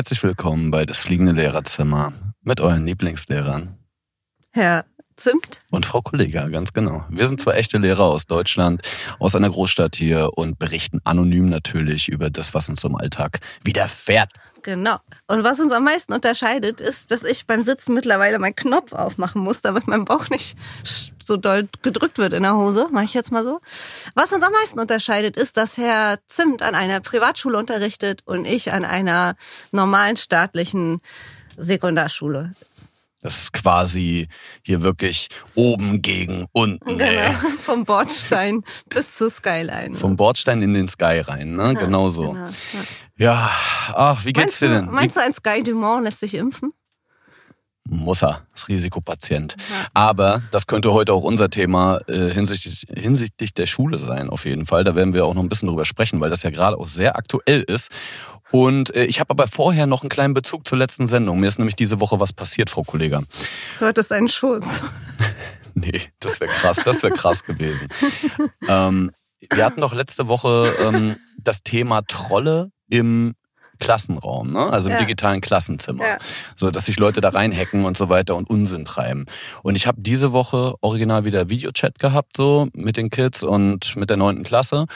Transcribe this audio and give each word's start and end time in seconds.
Herzlich 0.00 0.22
willkommen 0.22 0.70
bei 0.70 0.86
Das 0.86 0.98
Fliegende 0.98 1.32
Lehrerzimmer 1.32 2.14
mit 2.40 2.58
euren 2.62 2.86
Lieblingslehrern. 2.86 3.76
Herr 4.50 4.86
Zimt. 5.14 5.60
Und 5.68 5.84
Frau 5.84 6.00
Kollega, 6.00 6.48
ganz 6.48 6.72
genau. 6.72 7.04
Wir 7.10 7.26
sind 7.26 7.38
zwei 7.38 7.52
echte 7.52 7.76
Lehrer 7.76 8.04
aus 8.04 8.24
Deutschland, 8.24 8.80
aus 9.18 9.34
einer 9.34 9.50
Großstadt 9.50 9.96
hier 9.96 10.30
und 10.38 10.58
berichten 10.58 11.00
anonym 11.04 11.50
natürlich 11.50 12.08
über 12.08 12.30
das, 12.30 12.54
was 12.54 12.70
uns 12.70 12.82
im 12.82 12.96
Alltag 12.96 13.40
widerfährt. 13.62 14.30
Genau. 14.62 14.96
Und 15.26 15.44
was 15.44 15.60
uns 15.60 15.72
am 15.72 15.84
meisten 15.84 16.12
unterscheidet, 16.12 16.80
ist, 16.80 17.10
dass 17.10 17.24
ich 17.24 17.46
beim 17.46 17.62
Sitzen 17.62 17.94
mittlerweile 17.94 18.38
meinen 18.38 18.56
Knopf 18.56 18.92
aufmachen 18.92 19.42
muss, 19.42 19.62
damit 19.62 19.86
mein 19.86 20.04
Bauch 20.04 20.28
nicht 20.28 20.56
so 21.22 21.36
doll 21.36 21.68
gedrückt 21.82 22.18
wird 22.18 22.32
in 22.32 22.42
der 22.42 22.56
Hose. 22.56 22.88
Mache 22.90 23.04
ich 23.04 23.14
jetzt 23.14 23.32
mal 23.32 23.44
so. 23.44 23.60
Was 24.14 24.32
uns 24.32 24.44
am 24.44 24.52
meisten 24.52 24.80
unterscheidet, 24.80 25.36
ist, 25.36 25.56
dass 25.56 25.76
Herr 25.76 26.18
Zimt 26.26 26.62
an 26.62 26.74
einer 26.74 27.00
Privatschule 27.00 27.56
unterrichtet 27.56 28.22
und 28.26 28.44
ich 28.44 28.72
an 28.72 28.84
einer 28.84 29.36
normalen 29.72 30.16
staatlichen 30.16 31.00
Sekundarschule. 31.56 32.54
Das 33.20 33.36
ist 33.36 33.52
quasi 33.52 34.28
hier 34.62 34.82
wirklich 34.82 35.28
oben 35.54 36.00
gegen 36.00 36.46
unten. 36.52 36.98
Genau. 36.98 37.04
Ey. 37.04 37.34
Vom 37.58 37.84
Bordstein 37.84 38.62
bis 38.88 39.16
zur 39.16 39.28
Skyline. 39.28 39.94
Vom 39.94 40.16
Bordstein 40.16 40.62
in 40.62 40.72
den 40.72 40.88
Sky 40.88 41.20
rein, 41.20 41.54
ne? 41.54 41.74
Genau 41.74 42.10
so. 42.10 42.32
Genau, 42.32 42.46
ja. 42.46 42.50
Ja, 43.16 43.50
ach, 43.94 44.24
wie 44.24 44.32
geht's 44.32 44.46
Meinst, 44.46 44.62
dir 44.62 44.68
du, 44.68 44.74
denn? 44.76 44.86
meinst 44.86 45.16
du, 45.16 45.20
ein 45.20 45.34
Sky 45.34 45.62
Dumont 45.62 46.04
lässt 46.04 46.20
sich 46.20 46.34
impfen? 46.34 46.72
Muss 47.88 48.22
er, 48.22 48.46
ist 48.54 48.68
Risikopatient. 48.68 49.56
Aber 49.94 50.42
das 50.52 50.66
könnte 50.66 50.92
heute 50.92 51.12
auch 51.12 51.22
unser 51.24 51.50
Thema 51.50 51.98
äh, 52.08 52.30
hinsichtlich, 52.30 52.86
hinsichtlich 52.94 53.52
der 53.52 53.66
Schule 53.66 53.98
sein, 53.98 54.30
auf 54.30 54.44
jeden 54.44 54.64
Fall. 54.64 54.84
Da 54.84 54.94
werden 54.94 55.12
wir 55.12 55.26
auch 55.26 55.34
noch 55.34 55.42
ein 55.42 55.48
bisschen 55.48 55.68
drüber 55.68 55.84
sprechen, 55.84 56.20
weil 56.20 56.30
das 56.30 56.42
ja 56.42 56.50
gerade 56.50 56.78
auch 56.78 56.86
sehr 56.86 57.16
aktuell 57.16 57.62
ist. 57.62 57.90
Und 58.52 58.94
äh, 58.94 59.04
ich 59.04 59.20
habe 59.20 59.30
aber 59.30 59.46
vorher 59.46 59.86
noch 59.86 60.02
einen 60.02 60.08
kleinen 60.10 60.34
Bezug 60.34 60.66
zur 60.66 60.78
letzten 60.78 61.06
Sendung. 61.06 61.38
Mir 61.40 61.48
ist 61.48 61.58
nämlich 61.58 61.76
diese 61.76 62.00
Woche 62.00 62.18
was 62.20 62.32
passiert, 62.32 62.70
Frau 62.70 62.82
Kollega. 62.82 63.22
Du 63.78 63.86
hattest 63.86 64.12
einen 64.12 64.28
Schutz. 64.28 64.66
Nee, 65.74 66.02
das 66.18 66.40
wäre 66.40 66.50
krass, 66.50 66.78
das 66.84 67.00
wäre 67.04 67.14
krass 67.14 67.44
gewesen. 67.44 67.86
Ähm, 68.68 69.12
wir 69.52 69.64
hatten 69.64 69.80
doch 69.80 69.94
letzte 69.94 70.26
Woche 70.26 70.74
ähm, 70.80 71.16
das 71.38 71.62
Thema 71.62 72.02
Trolle 72.02 72.72
im 72.88 73.34
Klassenraum, 73.78 74.52
ne? 74.52 74.68
also 74.68 74.88
im 74.88 74.94
Ja. 74.94 75.00
digitalen 75.00 75.40
Klassenzimmer. 75.40 76.04
Ja. 76.04 76.18
So, 76.56 76.70
dass 76.72 76.86
sich 76.86 76.98
Leute 76.98 77.20
da 77.20 77.30
reinhacken 77.30 77.84
und 77.84 77.96
so 77.96 78.08
weiter 78.08 78.34
und 78.34 78.50
Unsinn 78.50 78.84
treiben. 78.84 79.26
Und 79.62 79.76
ich 79.76 79.86
habe 79.86 80.00
diese 80.02 80.32
Woche 80.32 80.74
original 80.80 81.24
wieder 81.24 81.48
Videochat 81.48 81.98
gehabt, 82.00 82.36
so 82.36 82.68
mit 82.74 82.96
den 82.96 83.08
Kids 83.08 83.42
und 83.44 83.94
mit 83.96 84.10
der 84.10 84.16
neunten 84.16 84.42
Klasse. 84.42 84.86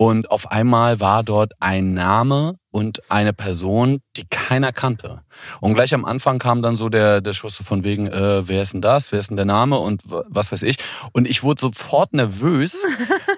Und 0.00 0.30
auf 0.30 0.50
einmal 0.50 0.98
war 0.98 1.22
dort 1.22 1.52
ein 1.60 1.92
Name 1.92 2.56
und 2.70 3.02
eine 3.10 3.34
Person, 3.34 4.00
die 4.16 4.24
keiner 4.30 4.72
kannte. 4.72 5.20
Und 5.60 5.74
gleich 5.74 5.92
am 5.92 6.06
Anfang 6.06 6.38
kam 6.38 6.62
dann 6.62 6.74
so 6.74 6.88
der, 6.88 7.20
der 7.20 7.34
Schuss 7.34 7.56
von 7.56 7.84
wegen, 7.84 8.06
äh, 8.06 8.48
wer 8.48 8.62
ist 8.62 8.72
denn 8.72 8.80
das, 8.80 9.12
wer 9.12 9.20
ist 9.20 9.28
denn 9.28 9.36
der 9.36 9.44
Name 9.44 9.78
und 9.78 10.00
was 10.06 10.52
weiß 10.52 10.62
ich. 10.62 10.78
Und 11.12 11.28
ich 11.28 11.42
wurde 11.42 11.60
sofort 11.60 12.14
nervös. 12.14 12.82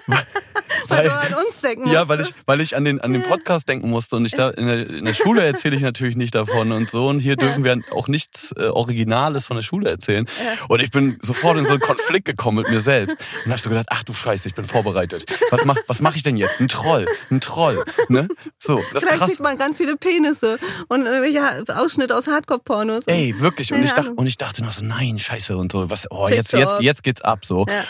Weil, 0.87 1.05
du 1.05 1.13
an 1.13 1.33
uns 1.45 1.59
denken 1.61 1.89
Ja, 1.89 2.07
weil 2.07 2.21
ich, 2.21 2.29
weil 2.45 2.61
ich 2.61 2.75
an 2.75 2.85
den, 2.85 3.01
an 3.01 3.13
den 3.13 3.23
Podcast 3.23 3.67
denken 3.67 3.89
musste 3.89 4.15
und 4.15 4.25
ich 4.25 4.33
da, 4.33 4.49
in 4.49 4.67
der, 4.67 4.89
in 4.89 5.05
der 5.05 5.13
Schule 5.13 5.43
erzähle 5.43 5.75
ich 5.75 5.81
natürlich 5.81 6.15
nicht 6.15 6.35
davon 6.35 6.71
und 6.71 6.89
so 6.89 7.07
und 7.07 7.19
hier 7.19 7.35
dürfen 7.35 7.63
wir 7.63 7.79
auch 7.91 8.07
nichts 8.07 8.53
äh, 8.57 8.67
Originales 8.67 9.45
von 9.45 9.57
der 9.57 9.63
Schule 9.63 9.89
erzählen. 9.89 10.27
Und 10.67 10.81
ich 10.81 10.91
bin 10.91 11.17
sofort 11.21 11.57
in 11.57 11.65
so 11.65 11.71
einen 11.71 11.79
Konflikt 11.79 12.25
gekommen 12.25 12.57
mit 12.59 12.69
mir 12.69 12.81
selbst 12.81 13.17
und 13.45 13.51
habe 13.51 13.61
so 13.61 13.69
gedacht, 13.69 13.87
ach 13.89 14.03
du 14.03 14.13
Scheiße, 14.13 14.47
ich 14.47 14.55
bin 14.55 14.65
vorbereitet. 14.65 15.25
Was 15.49 15.65
mach, 15.65 15.77
was 15.87 16.01
mach 16.01 16.15
ich 16.15 16.23
denn 16.23 16.37
jetzt? 16.37 16.59
Ein 16.59 16.67
Troll, 16.67 17.05
ein 17.31 17.41
Troll, 17.41 17.83
ne? 18.09 18.27
So, 18.59 18.75
das 18.93 19.03
Vielleicht 19.03 19.19
krass. 19.19 19.29
sieht 19.31 19.39
man 19.39 19.57
ganz 19.57 19.77
viele 19.77 19.97
Penisse 19.97 20.57
und 20.87 21.05
äh, 21.05 21.27
ja, 21.27 21.59
Ausschnitte 21.75 22.15
aus 22.15 22.27
Hardcore-Pornos. 22.27 23.07
Ey, 23.07 23.35
wirklich. 23.39 23.71
Und 23.71 23.83
ich, 23.83 23.91
dachte, 23.91 24.13
und 24.13 24.27
ich 24.27 24.37
dachte 24.37 24.63
noch 24.63 24.71
so, 24.71 24.83
nein, 24.83 25.19
scheiße 25.19 25.55
und 25.57 25.71
so. 25.71 25.89
Was, 25.89 26.09
oh, 26.09 26.27
jetzt, 26.29 26.53
jetzt, 26.53 26.81
jetzt 26.81 27.03
geht's 27.03 27.21
ab 27.21 27.45
so. 27.45 27.65
Ja. 27.67 27.83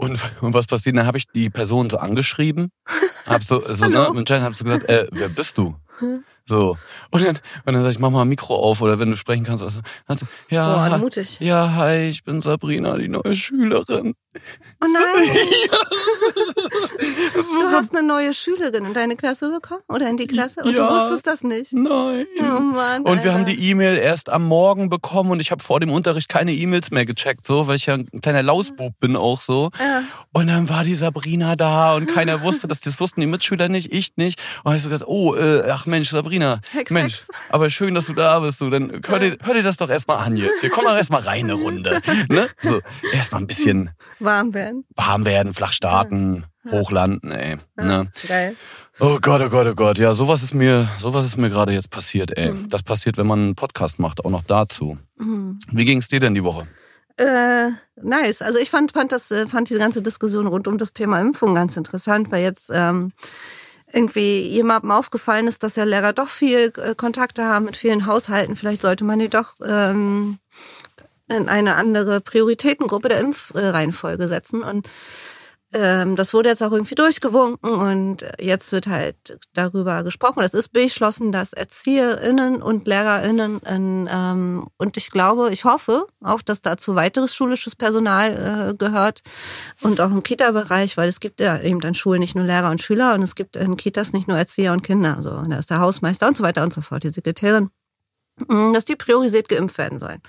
Und, 0.00 0.18
und 0.40 0.54
was 0.54 0.66
passiert? 0.66 0.96
Dann 0.96 1.06
habe 1.06 1.18
ich 1.18 1.26
die 1.34 1.50
Person 1.50 1.90
so 1.90 1.98
angeschrieben. 1.98 2.72
Hab 3.26 3.42
so, 3.42 3.62
so 3.74 3.86
ne, 3.86 4.10
mit 4.14 4.30
Jen 4.30 4.42
hab 4.42 4.54
so 4.54 4.64
gesagt, 4.64 4.88
äh, 4.88 5.06
wer 5.12 5.28
bist 5.28 5.58
du? 5.58 5.76
So. 6.46 6.78
Und 7.10 7.22
dann, 7.22 7.38
und 7.66 7.74
dann 7.74 7.82
sag 7.82 7.90
ich, 7.90 7.98
mach 7.98 8.08
mal 8.10 8.24
Mikro 8.24 8.56
auf 8.56 8.80
oder 8.80 8.98
wenn 8.98 9.10
du 9.10 9.16
sprechen 9.16 9.44
kannst. 9.44 9.62
Also, 9.62 9.80
dann 10.08 10.16
so, 10.16 10.24
ja, 10.48 10.88
Boah, 10.88 10.96
mutig. 10.96 11.38
ja, 11.40 11.74
hi, 11.74 12.08
ich 12.08 12.24
bin 12.24 12.40
Sabrina, 12.40 12.96
die 12.96 13.08
neue 13.08 13.34
Schülerin. 13.36 14.14
Oh 14.82 14.86
nein, 14.90 15.28
Das 16.98 17.34
ist 17.36 17.50
du 17.50 17.68
so, 17.68 17.69
hast 17.80 17.96
eine 17.96 18.06
neue 18.06 18.34
Schülerin 18.34 18.84
in 18.84 18.94
deine 18.94 19.16
Klasse 19.16 19.50
bekommen 19.50 19.82
oder 19.88 20.08
in 20.08 20.16
die 20.16 20.26
Klasse 20.26 20.62
und 20.62 20.76
Ja. 20.76 20.86
du 20.88 20.94
wusstest 20.94 21.26
das 21.26 21.42
nicht. 21.42 21.72
nein. 21.72 22.26
Oh 22.40 22.60
Mann. 22.60 23.02
Und 23.02 23.24
wir 23.24 23.32
haben 23.32 23.46
die 23.46 23.58
E-Mail 23.70 23.96
erst 23.96 24.28
am 24.28 24.44
Morgen 24.46 24.88
bekommen 24.90 25.30
und 25.30 25.40
ich 25.40 25.50
habe 25.50 25.62
vor 25.62 25.80
dem 25.80 25.90
Unterricht 25.90 26.28
keine 26.28 26.52
E-Mails 26.52 26.90
mehr 26.90 27.04
gecheckt, 27.06 27.46
so, 27.46 27.66
weil 27.66 27.76
ich 27.76 27.86
ja 27.86 27.94
ein 27.94 28.20
kleiner 28.22 28.42
Lausbub 28.42 28.98
bin 29.00 29.16
auch 29.16 29.40
so. 29.40 29.70
Ja. 29.78 30.02
Und 30.32 30.46
dann 30.48 30.68
war 30.68 30.84
die 30.84 30.94
Sabrina 30.94 31.56
da 31.56 31.94
und 31.94 32.06
keiner 32.06 32.42
wusste 32.42 32.68
das. 32.68 32.80
Das 32.80 33.00
wussten 33.00 33.20
die 33.20 33.26
Mitschüler 33.26 33.68
nicht, 33.68 33.92
ich 33.92 34.12
nicht. 34.16 34.40
Und 34.64 34.74
ich 34.76 34.82
so 34.82 34.88
gesagt, 34.88 35.08
oh, 35.08 35.34
äh, 35.34 35.68
ach 35.70 35.86
Mensch, 35.86 36.10
Sabrina, 36.10 36.60
Hex, 36.72 36.90
Mensch, 36.90 37.18
Hex. 37.18 37.28
aber 37.50 37.70
schön, 37.70 37.94
dass 37.94 38.06
du 38.06 38.12
da 38.12 38.40
bist. 38.40 38.60
Du, 38.60 38.70
dann 38.70 39.00
hör 39.06 39.18
dir, 39.18 39.36
hör 39.42 39.54
dir 39.54 39.62
das 39.62 39.76
doch 39.76 39.88
erstmal 39.88 40.18
an 40.18 40.36
jetzt. 40.36 40.60
Hier 40.60 40.70
komm 40.70 40.84
doch 40.84 40.96
erstmal 40.96 41.22
rein 41.22 41.44
eine 41.44 41.54
Runde. 41.54 42.00
Ne? 42.28 42.48
So, 42.60 42.80
erstmal 43.12 43.40
ein 43.40 43.46
bisschen 43.46 43.90
warm 44.18 44.52
werden. 44.54 44.84
warm 44.94 45.24
werden, 45.24 45.54
flach 45.54 45.72
starten, 45.72 46.44
hochlanden, 46.68 47.30
ey. 47.30 47.56
Ne? 47.76 48.10
Geil. 48.26 48.56
Oh 48.98 49.18
Gott, 49.20 49.40
oh 49.40 49.48
Gott, 49.48 49.66
oh 49.66 49.74
Gott. 49.74 49.98
Ja, 49.98 50.14
sowas 50.14 50.42
ist 50.42 50.54
mir, 50.54 50.88
sowas 50.98 51.24
ist 51.24 51.36
mir 51.36 51.48
gerade 51.48 51.72
jetzt 51.72 51.90
passiert, 51.90 52.36
ey. 52.36 52.52
Mhm. 52.52 52.68
Das 52.68 52.82
passiert, 52.82 53.16
wenn 53.16 53.26
man 53.26 53.38
einen 53.38 53.54
Podcast 53.54 53.98
macht, 53.98 54.24
auch 54.24 54.30
noch 54.30 54.44
dazu. 54.44 54.98
Wie 55.16 55.84
ging's 55.84 56.08
dir 56.08 56.20
denn 56.20 56.34
die 56.34 56.44
Woche? 56.44 56.66
Äh, 57.16 57.70
nice. 58.02 58.40
Also 58.40 58.58
ich 58.58 58.70
fand, 58.70 58.92
fand 58.92 59.12
das, 59.12 59.30
äh, 59.30 59.46
fand 59.46 59.68
diese 59.68 59.78
ganze 59.78 60.00
Diskussion 60.00 60.46
rund 60.46 60.66
um 60.66 60.78
das 60.78 60.94
Thema 60.94 61.20
Impfung 61.20 61.54
ganz 61.54 61.76
interessant, 61.76 62.32
weil 62.32 62.42
jetzt 62.42 62.70
ähm, 62.72 63.12
irgendwie 63.92 64.40
jemandem 64.40 64.90
aufgefallen 64.90 65.46
ist, 65.46 65.62
dass 65.62 65.76
ja 65.76 65.84
Lehrer 65.84 66.12
doch 66.12 66.28
viel 66.28 66.72
äh, 66.76 66.94
Kontakte 66.94 67.44
haben 67.44 67.66
mit 67.66 67.76
vielen 67.76 68.06
Haushalten. 68.06 68.56
Vielleicht 68.56 68.80
sollte 68.80 69.04
man 69.04 69.18
die 69.18 69.28
doch 69.28 69.54
ähm, 69.66 70.38
in 71.28 71.48
eine 71.48 71.74
andere 71.74 72.20
Prioritätengruppe 72.20 73.08
der 73.08 73.20
Impfreihenfolge 73.20 74.26
setzen. 74.26 74.62
Und 74.62 74.88
ähm, 75.72 76.16
das 76.16 76.34
wurde 76.34 76.48
jetzt 76.48 76.62
auch 76.62 76.72
irgendwie 76.72 76.96
durchgewunken 76.96 77.70
und 77.70 78.26
jetzt 78.40 78.72
wird 78.72 78.88
halt 78.88 79.38
darüber 79.54 80.02
gesprochen. 80.02 80.42
Es 80.42 80.52
ist 80.52 80.72
beschlossen, 80.72 81.30
dass 81.30 81.52
ErzieherInnen 81.52 82.60
und 82.60 82.88
LehrerInnen 82.88 83.60
in, 83.60 84.08
ähm, 84.12 84.66
und 84.78 84.96
ich 84.96 85.10
glaube, 85.10 85.50
ich 85.52 85.64
hoffe 85.64 86.06
auch, 86.22 86.42
dass 86.42 86.62
dazu 86.62 86.96
weiteres 86.96 87.34
schulisches 87.34 87.76
Personal 87.76 88.70
äh, 88.72 88.76
gehört 88.76 89.22
und 89.82 90.00
auch 90.00 90.10
im 90.10 90.24
Kita-Bereich, 90.24 90.96
weil 90.96 91.08
es 91.08 91.20
gibt 91.20 91.40
ja 91.40 91.60
eben 91.60 91.82
an 91.84 91.94
Schulen 91.94 92.20
nicht 92.20 92.34
nur 92.34 92.44
Lehrer 92.44 92.70
und 92.70 92.82
Schüler 92.82 93.14
und 93.14 93.22
es 93.22 93.36
gibt 93.36 93.54
in 93.54 93.76
Kitas 93.76 94.12
nicht 94.12 94.26
nur 94.26 94.36
Erzieher 94.36 94.72
und 94.72 94.82
Kinder. 94.82 95.18
So, 95.22 95.30
und 95.30 95.50
da 95.50 95.58
ist 95.58 95.70
der 95.70 95.78
Hausmeister 95.78 96.26
und 96.26 96.36
so 96.36 96.42
weiter 96.42 96.64
und 96.64 96.72
so 96.72 96.80
fort, 96.80 97.04
die 97.04 97.10
Sekretärin, 97.10 97.70
mh, 98.48 98.72
dass 98.72 98.86
die 98.86 98.96
priorisiert 98.96 99.48
geimpft 99.48 99.78
werden 99.78 100.00
sollen. 100.00 100.20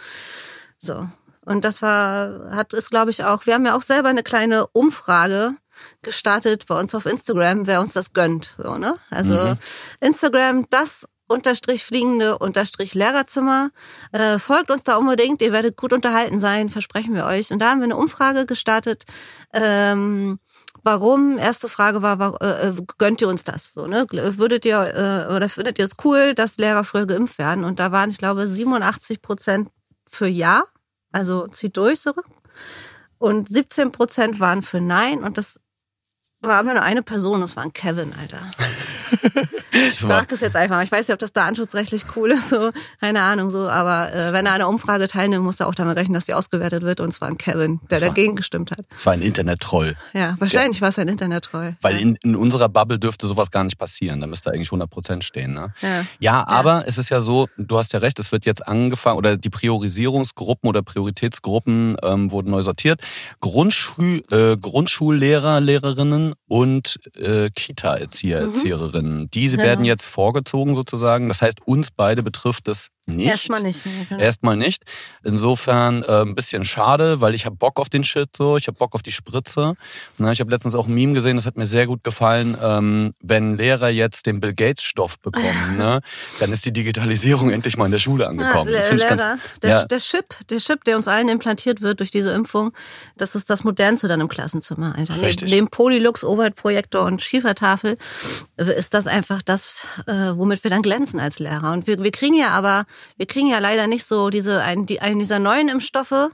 So. 0.78 1.08
Und 1.46 1.66
das 1.66 1.82
war, 1.82 2.52
hat 2.52 2.74
es, 2.74 2.90
glaube 2.90 3.12
ich, 3.12 3.24
auch, 3.24 3.46
wir 3.46 3.56
haben 3.56 3.66
ja 3.66 3.76
auch 3.76 3.82
selber 3.82 4.10
eine 4.10 4.24
kleine 4.24 4.68
Umfrage 4.68 5.56
gestartet 6.02 6.66
bei 6.68 6.80
uns 6.80 6.94
auf 6.94 7.06
Instagram, 7.06 7.66
wer 7.66 7.82
uns 7.82 7.94
das 7.94 8.14
gönnt. 8.14 8.54
So, 8.58 8.78
ne? 8.78 8.98
Also 9.10 9.58
Instagram, 10.00 10.68
das 10.70 11.08
unterstrich 11.28 11.86
fliegende 11.86 12.38
unterstrich 12.38 12.94
Lehrerzimmer. 12.94 13.72
Äh, 14.12 14.38
folgt 14.38 14.70
uns 14.70 14.84
da 14.84 14.98
unbedingt, 14.98 15.42
ihr 15.42 15.54
werdet 15.54 15.78
gut 15.78 15.94
unterhalten 15.94 16.40
sein, 16.40 16.70
versprechen 16.70 17.16
wir 17.16 17.26
euch. 17.26 17.52
Und 17.52 17.60
da 17.60 17.72
haben 17.72 17.80
wir 17.80 17.86
eine 17.86 17.96
Umfrage 17.96 18.46
gestartet. 18.46 19.06
Ähm, 19.54 20.40
Warum? 20.84 21.38
Erste 21.38 21.70
Frage 21.70 22.02
war, 22.02 22.18
war 22.18 22.42
äh, 22.42 22.74
gönnt 22.98 23.22
ihr 23.22 23.28
uns 23.28 23.44
das? 23.44 23.72
So, 23.74 23.86
ne? 23.86 24.08
Würdet 24.10 24.66
ihr 24.66 25.28
äh, 25.30 25.36
oder 25.36 25.48
findet 25.48 25.78
ihr 25.78 25.86
es 25.86 25.92
cool, 26.04 26.34
dass 26.34 26.58
Lehrer 26.58 26.84
früher 26.84 27.06
geimpft 27.06 27.38
werden? 27.38 27.66
Und 27.66 27.80
da 27.80 27.92
waren, 27.92 28.10
ich 28.10 28.18
glaube, 28.18 28.48
87 28.48 29.22
Prozent 29.22 29.70
für 30.08 30.28
Ja, 30.28 30.64
also 31.12 31.48
zieht 31.48 31.78
durch 31.78 32.00
so. 32.00 32.14
Und 33.18 33.50
17 33.50 33.92
Prozent 33.92 34.40
waren 34.40 34.62
für 34.62 34.82
Nein. 34.82 35.24
Und 35.24 35.38
das 35.38 35.60
war 36.40 36.60
aber 36.60 36.74
nur 36.74 36.82
eine 36.82 37.04
Person, 37.04 37.42
das 37.42 37.56
war 37.56 37.64
ein 37.64 37.74
Kevin, 37.74 38.14
Alter. 38.20 38.42
Ich 39.72 40.00
sag 40.00 40.32
es 40.32 40.42
jetzt 40.42 40.56
einfach. 40.56 40.82
Ich 40.84 40.92
weiß 40.92 41.08
nicht, 41.08 41.14
ob 41.14 41.20
das 41.20 41.34
datenschutzrechtlich 41.34 42.04
cool 42.16 42.32
ist, 42.32 42.50
so, 42.50 42.72
keine 43.00 43.22
Ahnung, 43.22 43.50
so, 43.52 43.68
aber 43.70 44.14
äh, 44.14 44.32
wenn 44.34 44.46
er 44.46 44.54
an 44.54 44.62
einer 44.62 44.70
Umfrage 44.70 45.08
teilnimmt, 45.08 45.44
muss 45.44 45.60
er 45.60 45.68
auch 45.68 45.76
damit 45.76 45.98
rechnen, 45.98 46.14
dass 46.14 46.26
sie 46.26 46.34
ausgewertet 46.34 46.84
wird. 46.84 47.00
Und 47.00 47.12
zwar 47.12 47.28
ein 47.30 47.38
Kevin, 47.38 47.80
der 47.84 47.88
Das 47.90 48.02
war- 48.02 48.08
dagegen 48.10 48.36
gestimmt 48.36 48.72
hat. 48.72 48.86
Es 48.96 49.06
war 49.06 49.14
ein 49.14 49.22
Internet-Troll. 49.22 49.96
Ja, 50.14 50.36
wahrscheinlich 50.40 50.82
war 50.82 50.90
es 50.90 51.00
ein 51.00 51.08
Internet-Troll. 51.08 51.76
Weil 51.82 51.98
in, 51.98 52.16
in 52.24 52.36
unserer 52.36 52.70
Bubble 52.70 53.00
dürfte 53.00 53.28
sowas 53.28 53.52
gar 53.52 53.64
nicht 53.64 53.78
passieren. 53.78 54.22
Da 54.22 54.28
müsste 54.28 54.52
eigentlich 54.52 54.70
100% 54.70 55.22
stehen. 55.24 55.54
Ne? 55.54 55.74
Ja. 55.82 56.06
Ja, 56.20 56.48
aber 56.48 56.84
es 56.88 56.98
ist 56.98 57.10
ja 57.10 57.22
so, 57.22 57.48
du 57.58 57.78
hast 57.78 57.94
ja 57.94 58.00
recht, 58.00 58.20
es 58.20 58.32
wird 58.32 58.46
jetzt 58.46 58.68
angefangen, 58.68 59.18
oder 59.18 59.38
die 59.38 59.50
Priorisierungsgruppen 59.50 60.68
oder 60.70 60.82
Prioritätsgruppen 60.82 61.98
ähm, 62.04 62.32
wurden 62.32 62.52
neu 62.52 62.62
sortiert. 62.62 63.02
Grundschul, 63.40 64.24
äh, 64.32 64.58
Grundschullehrer, 64.58 65.60
Lehrerinnen 65.60 66.34
und 66.52 67.00
äh, 67.16 67.50
Kita-Erzieher, 67.50 68.42
mhm. 68.42 68.48
Erzieherinnen. 68.48 69.32
Diese 69.32 69.56
genau. 69.56 69.70
werden 69.70 69.86
jetzt 69.86 70.06
vorgezogen 70.06 70.76
sozusagen. 70.76 71.30
Das 71.30 71.42
heißt, 71.42 71.66
uns 71.66 71.92
beide 71.92 72.24
betrifft 72.24 72.68
es 72.68 72.90
nicht. 73.08 73.28
Erstmal 73.28 73.62
nicht. 73.62 73.86
Genau. 74.10 74.22
Erstmal 74.22 74.58
nicht. 74.58 74.84
Insofern 75.24 76.04
äh, 76.04 76.22
ein 76.22 76.36
bisschen 76.36 76.66
schade, 76.66 77.20
weil 77.22 77.34
ich 77.34 77.46
habe 77.46 77.56
Bock 77.56 77.80
auf 77.80 77.90
den 77.90 78.04
Shit 78.04 78.30
so, 78.38 78.58
ich 78.58 78.68
habe 78.68 78.78
Bock 78.78 78.94
auf 78.94 79.02
die 79.02 79.12
Spritze. 79.12 79.74
Na, 80.18 80.32
ich 80.32 80.40
habe 80.40 80.52
letztens 80.52 80.76
auch 80.76 80.88
ein 80.88 80.94
Meme 80.94 81.14
gesehen, 81.14 81.36
das 81.36 81.46
hat 81.46 81.58
mir 81.58 81.66
sehr 81.66 81.88
gut 81.88 82.04
gefallen. 82.04 82.58
Ähm, 82.62 83.14
wenn 83.22 83.58
Lehrer 83.58 83.90
jetzt 83.90 84.26
den 84.28 84.40
Bill 84.40 84.54
Gates 84.54 84.84
Stoff 84.84 85.20
bekommen, 85.20 85.78
ne, 85.78 86.02
dann 86.40 86.52
ist 86.52 86.66
die 86.66 86.72
Digitalisierung 86.72 87.50
endlich 87.50 87.76
mal 87.76 87.86
in 87.86 87.92
der 87.92 88.00
Schule 88.00 88.28
angekommen. 88.28 88.72
Ja, 88.72 88.80
das 88.80 88.92
Lehrer, 88.92 89.16
ganz, 89.16 89.42
der, 89.62 89.70
ja. 89.70 89.86
der 89.86 90.00
Chip, 90.00 90.26
der 90.50 90.60
Chip, 90.60 90.84
der 90.84 90.96
uns 90.96 91.08
allen 91.08 91.30
implantiert 91.30 91.82
wird 91.82 92.00
durch 92.00 92.12
diese 92.12 92.32
Impfung, 92.32 92.72
das 93.18 93.36
ist 93.36 93.50
das 93.50 93.64
modernste 93.64 94.08
dann 94.08 94.22
im 94.22 94.28
Klassenzimmer. 94.28 94.96
Alter. 94.96 95.22
Richtig. 95.22 95.50
Neben 95.50 95.70
Polylux, 95.70 96.24
Overhead-Projektor 96.24 97.04
und 97.04 97.22
Schiefertafel 97.22 97.98
ist 98.58 98.94
das 98.94 99.08
einfach 99.08 99.42
das, 99.42 99.88
äh, 100.08 100.34
womit 100.36 100.64
wir 100.64 100.72
dann 100.72 100.82
glänzen 100.82 101.20
als 101.20 101.40
Lehrer. 101.40 101.72
Und 101.74 101.88
wir, 101.88 102.02
wir 102.02 102.12
kriegen 102.12 102.36
ja 102.36 102.50
aber 102.50 102.86
wir 103.18 103.26
kriegen 103.26 103.48
ja 103.48 103.60
leider 103.60 103.88
nicht 103.88 104.06
so 104.06 104.30
diese 104.30 104.62
einen, 104.62 104.86
die, 104.86 105.02
einen 105.02 105.20
dieser 105.20 105.40
neuen 105.40 105.70
Impfstoffe, 105.70 106.32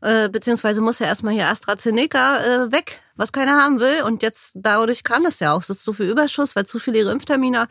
äh, 0.00 0.28
beziehungsweise 0.28 0.80
muss 0.80 0.98
ja 0.98 1.06
erstmal 1.06 1.34
hier 1.34 1.48
AstraZeneca 1.48 2.38
äh, 2.38 2.72
weg 2.72 3.00
was 3.16 3.32
keiner 3.32 3.62
haben 3.62 3.80
will. 3.80 4.02
Und 4.02 4.22
jetzt 4.22 4.52
dadurch 4.54 5.04
kam 5.04 5.26
es 5.26 5.40
ja 5.40 5.52
auch. 5.52 5.62
Es 5.62 5.70
ist 5.70 5.84
zu 5.84 5.92
viel 5.92 6.06
Überschuss, 6.06 6.56
weil 6.56 6.66
zu 6.66 6.78
viele 6.78 6.98
ihre 6.98 7.12
Impftermine 7.12 7.68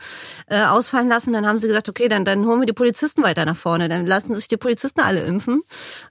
äh, 0.48 0.64
ausfallen 0.64 1.10
lassen. 1.10 1.34
Dann 1.34 1.48
haben 1.48 1.58
sie 1.58 1.68
gesagt, 1.68 1.90
okay, 1.90 2.08
dann, 2.08 2.26
dann 2.26 2.46
holen 2.46 2.62
wir 2.62 2.66
die 2.66 2.74
Polizisten 2.74 3.24
weiter 3.24 3.46
nach 3.46 3.56
vorne. 3.56 3.90
Dann 3.90 4.06
lassen 4.06 4.36
sich 4.36 4.48
die 4.48 4.58
Polizisten 4.58 5.02
alle 5.02 5.22
impfen. 5.22 5.64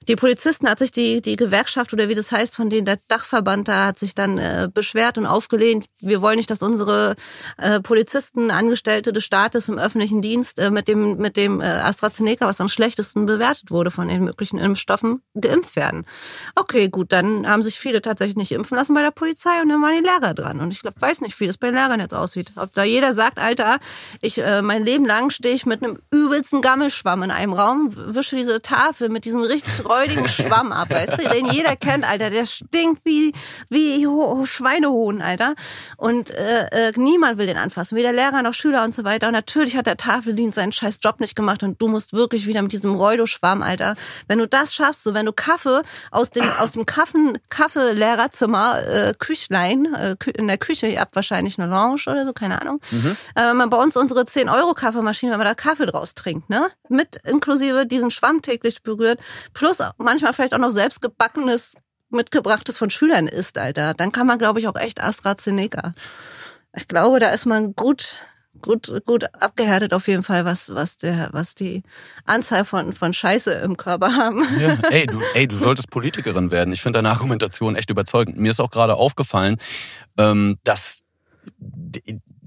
Die 0.08 0.16
Polizisten 0.16 0.68
hat 0.68 0.78
sich 0.78 0.92
die, 0.92 1.20
die 1.20 1.36
Gewerkschaft 1.36 1.92
oder 1.92 2.08
wie 2.08 2.14
das 2.14 2.32
heißt, 2.32 2.56
von 2.56 2.70
denen 2.70 2.84
der 2.84 2.98
Dachverband 3.08 3.68
da 3.68 3.86
hat 3.86 3.98
sich 3.98 4.14
dann 4.14 4.38
äh, 4.38 4.68
beschwert 4.72 5.18
und 5.18 5.26
aufgelehnt. 5.26 5.86
Wir 6.00 6.22
wollen 6.22 6.36
nicht, 6.36 6.50
dass 6.50 6.62
unsere 6.62 7.16
äh, 7.58 7.80
Polizisten, 7.80 8.50
Angestellte 8.50 9.12
des 9.12 9.24
Staates 9.24 9.68
im 9.68 9.78
öffentlichen 9.78 10.22
Dienst 10.22 10.58
äh, 10.58 10.70
mit 10.70 10.88
dem, 10.88 11.16
mit 11.16 11.36
dem 11.36 11.60
äh, 11.60 11.64
AstraZeneca, 11.64 12.46
was 12.46 12.60
am 12.60 12.68
schlechtesten 12.68 13.26
bewertet 13.26 13.70
wurde 13.70 13.90
von 13.90 14.08
den 14.08 14.24
möglichen 14.24 14.58
Impfstoffen, 14.58 15.22
geimpft 15.34 15.76
werden. 15.76 16.06
Okay, 16.54 16.88
gut, 16.88 17.12
dann 17.12 17.48
haben 17.48 17.62
sich 17.62 17.78
viele 17.78 18.02
tatsächlich 18.02 18.36
nicht 18.36 18.52
impfen 18.52 18.76
lassen 18.76 18.94
bei 18.94 19.02
der 19.02 19.10
Polizei 19.20 19.61
und 19.62 19.69
dann 19.69 19.82
waren 19.82 19.94
die 19.94 20.08
Lehrer 20.08 20.32
dran. 20.32 20.61
Und 20.61 20.72
ich 20.72 20.81
glaub, 20.81 20.99
weiß 20.99 21.20
nicht, 21.20 21.38
wie 21.40 21.46
das 21.46 21.58
bei 21.58 21.67
den 21.67 21.76
Lehrern 21.76 22.00
jetzt 22.00 22.14
aussieht. 22.14 22.52
Ob 22.56 22.72
da 22.72 22.84
jeder 22.84 23.12
sagt, 23.12 23.38
Alter, 23.38 23.78
ich 24.22 24.38
äh, 24.38 24.62
mein 24.62 24.82
Leben 24.82 25.05
lang 25.05 25.28
stehe 25.28 25.55
ich 25.55 25.67
mit 25.67 25.84
einem 25.84 25.99
übelsten 26.11 26.62
Gammelschwamm 26.62 27.22
in 27.22 27.31
einem 27.31 27.52
Raum, 27.52 27.93
wische 27.94 28.34
diese 28.34 28.62
Tafel 28.62 29.11
mit 29.11 29.26
diesem 29.26 29.43
richtig 29.43 29.84
räudigen 29.84 30.26
Schwamm 30.40 30.72
ab, 30.72 30.88
weißt 30.88 31.19
du, 31.19 31.28
den 31.28 31.46
jeder 31.46 31.76
kennt, 31.76 32.08
Alter, 32.08 32.31
der 32.31 32.46
stinkt 32.46 33.05
wie 33.05 33.34
wie 33.69 34.06
Schweinehohn, 34.46 35.20
Alter. 35.20 35.55
Und 35.99 36.31
äh, 36.31 36.88
äh, 36.88 36.93
niemand 36.96 37.37
will 37.37 37.46
den 37.46 37.58
anfassen, 37.58 37.99
weder 37.99 38.14
Lehrer 38.14 38.43
noch 38.43 38.55
Schüler 38.55 38.84
und 38.84 38.94
so 38.94 39.05
weiter. 39.05 39.26
Und 39.26 39.34
natürlich 39.34 39.76
hat 39.76 39.87
der 39.87 39.99
Tafeldienst 39.99 40.55
seinen 40.55 40.73
scheiß 40.73 41.00
Job 41.02 41.20
nicht 41.20 41.37
gemacht 41.37 41.62
und 41.62 41.81
du 41.82 41.88
musst 41.88 42.14
wirklich 42.14 42.46
wieder 42.46 42.62
mit 42.62 42.73
diesem 42.73 42.94
Räudo-Schwamm, 42.94 43.62
Alter. 43.62 43.96
Wenn 44.28 44.38
du 44.38 44.49
das 44.49 44.75
schaffst, 44.75 45.05
so 45.05 45.12
wenn 45.12 45.26
du 45.26 45.32
Kaffee 45.32 45.82
aus 46.11 46.31
dem 46.31 46.50
aus 46.50 46.73
dem 46.73 46.87
Kaffen 46.87 47.38
Kaffeelehrerzimmer 47.50 48.82
äh, 48.88 49.09
Küchlein, 49.14 49.92
äh, 49.94 50.16
in 50.34 50.48
der 50.48 50.58
Küche, 50.58 50.86
ihr 50.86 51.00
habt 51.00 51.16
wahrscheinlich 51.16 51.58
eine 51.58 51.70
Lounge 51.70 52.02
oder 52.06 52.24
so, 52.24 52.32
keine 52.32 52.60
Ahnung. 52.60 52.80
Mhm. 52.90 53.16
Äh, 53.36 53.54
man 53.54 53.70
bei 53.70 53.76
uns 53.76 53.96
unsere 53.96 54.24
10 54.24 54.48
Euro 54.48 54.74
Kaffeemaschine, 54.74 55.32
wenn 55.32 55.38
man 55.38 55.46
da 55.46 55.54
Kaffee 55.54 55.86
draus 55.86 56.14
trinkt, 56.14 56.50
ne? 56.50 56.68
Mit 56.88 57.16
inklusive 57.24 57.86
diesen 57.86 58.10
Schwamm 58.10 58.42
täglich 58.42 58.82
berührt, 58.82 59.20
plus 59.52 59.78
manchmal 59.98 60.32
vielleicht 60.32 60.54
auch 60.54 60.58
noch 60.58 60.70
selbstgebackenes 60.70 61.74
mitgebrachtes 62.10 62.76
von 62.76 62.90
Schülern 62.90 63.26
isst, 63.26 63.56
Alter, 63.58 63.94
dann 63.94 64.12
kann 64.12 64.26
man, 64.26 64.38
glaube 64.38 64.58
ich, 64.58 64.68
auch 64.68 64.76
echt 64.76 65.02
AstraZeneca. 65.02 65.92
Ich 66.74 66.88
glaube, 66.88 67.20
da 67.20 67.30
ist 67.30 67.46
man 67.46 67.74
gut 67.74 68.18
gut, 68.61 68.93
gut 69.05 69.25
abgehärtet 69.43 69.93
auf 69.94 70.08
jeden 70.08 70.23
Fall, 70.23 70.44
was, 70.44 70.75
was 70.75 70.97
der, 70.97 71.29
was 71.32 71.55
die 71.55 71.82
Anzahl 72.25 72.64
von, 72.64 72.93
von 72.93 73.12
Scheiße 73.12 73.52
im 73.52 73.76
Körper 73.76 74.14
haben. 74.14 74.44
Ja, 74.58 74.79
ey, 74.91 75.06
du, 75.06 75.20
ey, 75.35 75.47
du 75.47 75.56
solltest 75.56 75.91
Politikerin 75.91 76.50
werden. 76.50 76.73
Ich 76.73 76.82
finde 76.82 76.99
deine 76.99 77.11
Argumentation 77.11 77.76
echt 77.76 77.91
überzeugend. 77.91 78.38
Mir 78.38 78.50
ist 78.50 78.61
auch 78.61 78.70
gerade 78.70 78.97
aufgefallen, 78.97 79.56
ähm, 80.19 80.58
dass 80.64 81.00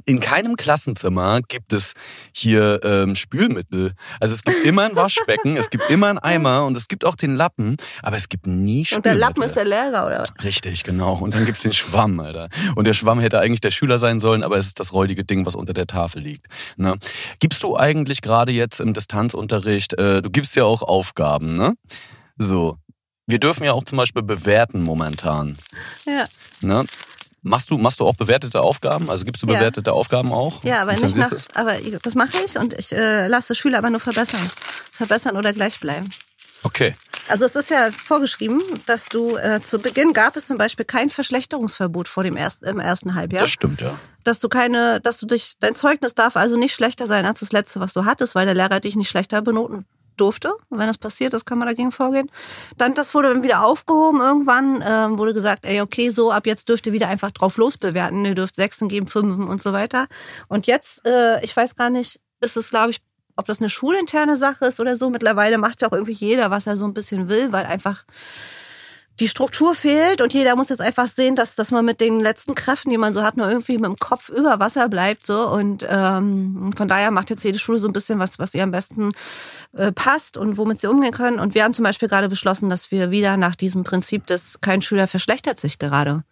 in 0.06 0.20
keinem 0.20 0.56
Klassenzimmer 0.56 1.42
gibt 1.42 1.74
es 1.74 1.94
hier 2.34 2.82
ähm, 2.84 3.16
Spülmittel. 3.16 3.94
Also 4.20 4.36
es 4.36 4.44
gibt 4.44 4.66
immer 4.66 4.84
ein 4.84 4.96
Waschbecken, 4.96 5.58
es 5.58 5.70
gibt 5.70 5.90
immer 5.90 6.08
einen 6.08 6.20
Eimer 6.24 6.66
und 6.66 6.78
es 6.78 6.88
gibt 6.88 7.06
auch 7.06 7.16
den 7.16 7.36
Lappen, 7.36 7.78
aber 8.02 8.18
es 8.18 8.30
gibt 8.30 8.48
nie 8.48 8.86
Spülmittel. 8.86 8.98
Und 8.98 9.06
der 9.06 9.28
Lappen 9.28 9.44
ist 9.44 9.56
der 9.56 9.66
Lehrer, 9.66 10.06
oder? 10.06 10.26
Richtig, 10.44 10.84
genau. 10.84 11.16
Und 11.16 11.36
dann 11.36 11.46
gibt's 11.46 11.62
den 11.62 11.74
Schwamm, 11.74 12.20
Alter. 12.20 12.50
Und 12.76 12.86
der 12.86 12.94
Schwamm 12.94 13.20
hätte 13.20 13.40
eigentlich 13.40 13.62
der 13.62 13.72
Schüler 13.72 14.00
sein 14.00 14.20
sollen, 14.20 14.44
aber 14.44 14.58
es 14.58 14.68
ist 14.68 14.80
das 14.80 14.94
räudige 14.94 15.24
Ding, 15.24 15.46
was 15.46 15.56
unter 15.56 15.74
der 15.74 15.88
Tafel 15.88 16.22
liegt. 16.22 16.48
Ne? 16.78 16.98
Gibst 17.40 17.64
du 17.64 17.78
eigentlich 17.78 18.22
gerade 18.22 18.52
jetzt 18.52 18.80
im 18.80 18.94
Distanzunterricht, 18.94 19.94
äh, 19.94 20.22
du 20.22 20.30
gibst 20.30 20.56
ja 20.56 20.64
auch 20.64 20.82
Aufgaben, 20.82 21.56
ne? 21.56 21.74
So. 22.38 22.78
Wir 23.26 23.40
dürfen 23.40 23.64
ja 23.64 23.72
auch 23.72 23.86
zum 23.86 23.98
Beispiel 23.98 24.22
bewerten 24.22 24.82
momentan. 24.82 25.58
Ja. 26.06 26.26
Ne? 26.62 26.86
Machst 27.45 27.69
du, 27.69 27.78
machst 27.78 28.00
du 28.00 28.07
auch 28.07 28.16
bewertete 28.16 28.62
Aufgaben? 28.62 29.10
Also 29.10 29.25
gibst 29.25 29.44
du 29.44 29.48
bewertete 29.48 29.90
ja. 29.90 29.94
Aufgaben 29.94 30.31
auch? 30.31 30.63
Ja, 30.63 30.81
aber 30.81 30.94
nicht 30.94 31.16
nach, 31.16 31.31
aber 31.54 31.75
das 32.01 32.16
mache 32.16 32.38
ich 32.45 32.57
und 32.57 32.74
ich 32.74 32.94
äh, 32.94 33.28
lasse 33.28 33.54
Schüler 33.54 33.80
aber 33.80 33.90
nur 33.90 34.00
verbessern. 34.00 34.50
Verbessern 34.94 35.36
oder 35.36 35.51
gleich 35.51 35.78
bleiben. 35.80 36.07
Okay. 36.63 36.95
Also 37.28 37.45
es 37.45 37.56
ist 37.56 37.69
ja 37.69 37.90
vorgeschrieben, 37.92 38.62
dass 38.86 39.07
du 39.07 39.36
äh, 39.36 39.62
zu 39.62 39.80
Beginn 39.80 40.13
gab 40.13 40.38
es 40.38 40.48
zum 40.48 40.57
Beispiel 40.57 40.86
kein 40.86 41.10
Verschlechterungsverbot 41.10 42.07
vor 42.07 42.24
dem 42.24 42.38
ersten, 42.38 42.66
im 42.66 42.80
ersten 42.80 43.16
Halbjahr. 43.16 43.44
Das 43.44 43.50
stimmt, 43.50 43.81
ja. 43.81 43.98
Dass 44.24 44.40
du 44.40 44.48
keine, 44.48 45.01
dass 45.01 45.18
du 45.18 45.25
durch 45.25 45.54
dein 45.60 45.75
Zeugnis 45.75 46.16
darf 46.16 46.38
also 46.38 46.56
nicht 46.56 46.74
schlechter 46.74 47.07
sein 47.07 47.25
als 47.25 47.42
das 47.42 47.51
letzte, 47.51 47.81
was 47.81 47.92
du 47.92 48.06
hattest, 48.06 48.36
weil 48.36 48.45
der 48.45 48.56
Lehrer 48.56 48.80
dich 48.80 48.95
nicht 48.95 49.10
schlechter 49.10 49.42
benoten 49.42 49.86
durfte. 50.18 50.54
wenn 50.69 50.88
das 50.88 50.98
passiert 50.98 51.33
das 51.33 51.45
kann 51.45 51.57
man 51.57 51.68
dagegen 51.68 51.92
vorgehen. 51.92 52.30
Dann, 52.77 52.94
das 52.94 53.13
wurde 53.13 53.30
dann 53.30 53.44
wieder 53.44 53.65
aufgehoben 53.65 54.19
irgendwann, 54.21 54.83
ähm, 54.86 55.18
wurde 55.18 55.33
gesagt, 55.33 55.65
ey, 55.65 55.81
okay, 55.81 56.10
so 56.10 56.31
ab 56.31 56.45
jetzt 56.45 56.69
dürft 56.69 56.86
ihr 56.86 56.94
wieder 56.94 57.07
einfach 57.07 57.31
drauf 57.31 57.57
losbewerten. 57.57 58.25
Ihr 58.25 58.36
dürft 58.36 58.56
Sechsen 58.56 58.88
geben, 58.88 59.07
Fünfen 59.07 59.48
und 59.48 59.62
so 59.62 59.74
weiter. 59.74 60.07
Und 60.48 60.68
jetzt, 60.68 61.06
äh, 61.07 61.44
ich 61.44 61.56
weiß 61.56 61.75
gar 61.75 61.89
nicht, 61.89 62.19
ist 62.42 62.57
es, 62.57 62.69
glaube 62.69 62.92
ich, 62.92 63.01
ob 63.36 63.45
das 63.45 63.60
eine 63.60 63.69
schulinterne 63.69 64.38
Sache 64.38 64.65
ist 64.65 64.80
oder 64.80 64.95
so. 64.95 65.10
Mittlerweile 65.10 65.57
macht 65.57 65.81
ja 65.81 65.88
auch 65.88 65.94
irgendwie 65.94 66.13
jeder, 66.13 66.51
was 66.51 66.68
er 66.68 66.77
so 66.77 66.86
ein 66.86 66.94
bisschen 66.94 67.30
will, 67.30 67.51
weil 67.51 67.66
einfach 67.66 68.06
die 69.20 69.28
Struktur 69.28 69.76
fehlt 69.76 70.22
und 70.22 70.34
jeder 70.34 70.56
muss 70.56 70.70
jetzt 70.70 70.82
einfach 70.82 71.08
sehen, 71.08 71.36
dass, 71.36 71.56
dass 71.56 71.72
man 71.72 71.86
mit 71.86 72.02
den 72.02 72.20
letzten 72.20 72.56
Kräften, 72.56 72.90
die 72.90 72.98
man 72.98 73.14
so 73.14 73.24
hat, 73.24 73.38
nur 73.38 73.48
irgendwie 73.48 73.78
mit 73.78 73.86
dem 73.86 73.98
Kopf 73.98 74.30
über 74.30 74.60
Wasser 74.60 74.90
bleibt. 74.90 75.26
so 75.26 75.48
Und 75.50 75.86
ähm, 75.88 76.72
von 76.76 76.88
daher 76.88 77.12
macht 77.12 77.30
jetzt 77.30 77.44
jede 77.44 77.60
Schule 77.60 77.78
so 77.78 77.88
ein 77.88 77.94
bisschen 77.94 78.18
was, 78.20 78.40
was 78.40 78.56
ihr 78.56 78.64
am 78.64 78.72
besten 78.72 79.12
äh, 79.74 79.92
passt 79.92 80.36
und 80.36 80.58
womit 80.58 80.80
sie 80.80 80.88
umgehen 80.88 81.12
können. 81.12 81.40
Und 81.40 81.54
wir 81.54 81.64
haben 81.64 81.74
zum 81.76 81.84
Beispiel 81.84 82.10
gerade 82.10 82.28
beschlossen, 82.28 82.70
dass 82.70 82.92
wir 82.92 83.12
wieder 83.12 83.38
nach 83.38 83.56
diesem 83.56 83.84
Prinzip 83.84 84.26
des 84.26 84.60
kein 84.62 84.82
Schüler 84.82 85.08
verschlechtert 85.08 85.60
sich 85.60 85.78
gerade 85.78 86.24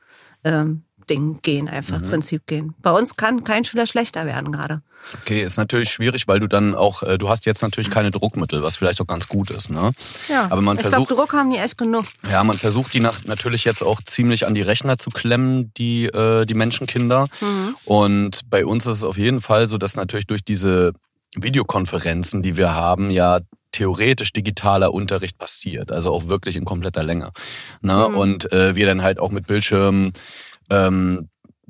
ähm, 0.43 0.83
Ding 1.09 1.39
gehen, 1.41 1.67
einfach 1.67 1.99
mhm. 1.99 2.09
Prinzip 2.09 2.47
gehen. 2.47 2.73
Bei 2.81 2.91
uns 2.91 3.15
kann 3.17 3.43
kein 3.43 3.63
Schüler 3.63 3.85
schlechter 3.85 4.25
werden 4.25 4.51
gerade. 4.51 4.81
Okay, 5.21 5.41
ist 5.41 5.57
natürlich 5.57 5.89
schwierig, 5.89 6.27
weil 6.27 6.39
du 6.39 6.47
dann 6.47 6.75
auch, 6.75 7.03
äh, 7.03 7.17
du 7.17 7.29
hast 7.29 7.45
jetzt 7.45 7.61
natürlich 7.61 7.89
keine 7.89 8.11
Druckmittel, 8.11 8.61
was 8.61 8.75
vielleicht 8.75 9.01
auch 9.01 9.07
ganz 9.07 9.27
gut 9.27 9.49
ist, 9.49 9.69
ne? 9.69 9.91
Ja. 10.27 10.47
Aber 10.51 10.61
man 10.61 10.75
ich 10.75 10.83
versucht, 10.83 11.07
glaub, 11.07 11.19
Druck 11.19 11.33
haben 11.33 11.49
die 11.49 11.57
echt 11.57 11.77
genug. 11.77 12.05
Ja, 12.29 12.43
man 12.43 12.57
versucht 12.57 12.93
die 12.93 12.99
nach, 12.99 13.23
natürlich 13.25 13.65
jetzt 13.65 13.81
auch 13.81 14.01
ziemlich 14.03 14.45
an 14.45 14.53
die 14.53 14.61
Rechner 14.61 14.97
zu 14.97 15.09
klemmen, 15.09 15.73
die 15.75 16.05
äh, 16.05 16.45
die 16.45 16.53
Menschenkinder. 16.53 17.27
Mhm. 17.41 17.75
Und 17.85 18.41
bei 18.49 18.65
uns 18.65 18.85
ist 18.85 18.97
es 18.97 19.03
auf 19.03 19.17
jeden 19.17 19.41
Fall 19.41 19.67
so, 19.67 19.77
dass 19.77 19.95
natürlich 19.95 20.27
durch 20.27 20.43
diese 20.43 20.93
Videokonferenzen, 21.35 22.43
die 22.43 22.57
wir 22.57 22.75
haben, 22.75 23.09
ja 23.09 23.39
theoretisch 23.71 24.33
digitaler 24.33 24.93
Unterricht 24.93 25.37
passiert, 25.37 25.91
also 25.91 26.11
auch 26.11 26.27
wirklich 26.27 26.57
in 26.57 26.65
kompletter 26.65 27.03
Länge. 27.03 27.31
Ne? 27.81 28.07
Mhm. 28.09 28.17
Und 28.17 28.51
äh, 28.51 28.75
wir 28.75 28.85
dann 28.85 29.01
halt 29.01 29.19
auch 29.19 29.31
mit 29.31 29.47
Bildschirmen 29.47 30.11
ähm, 30.71 31.29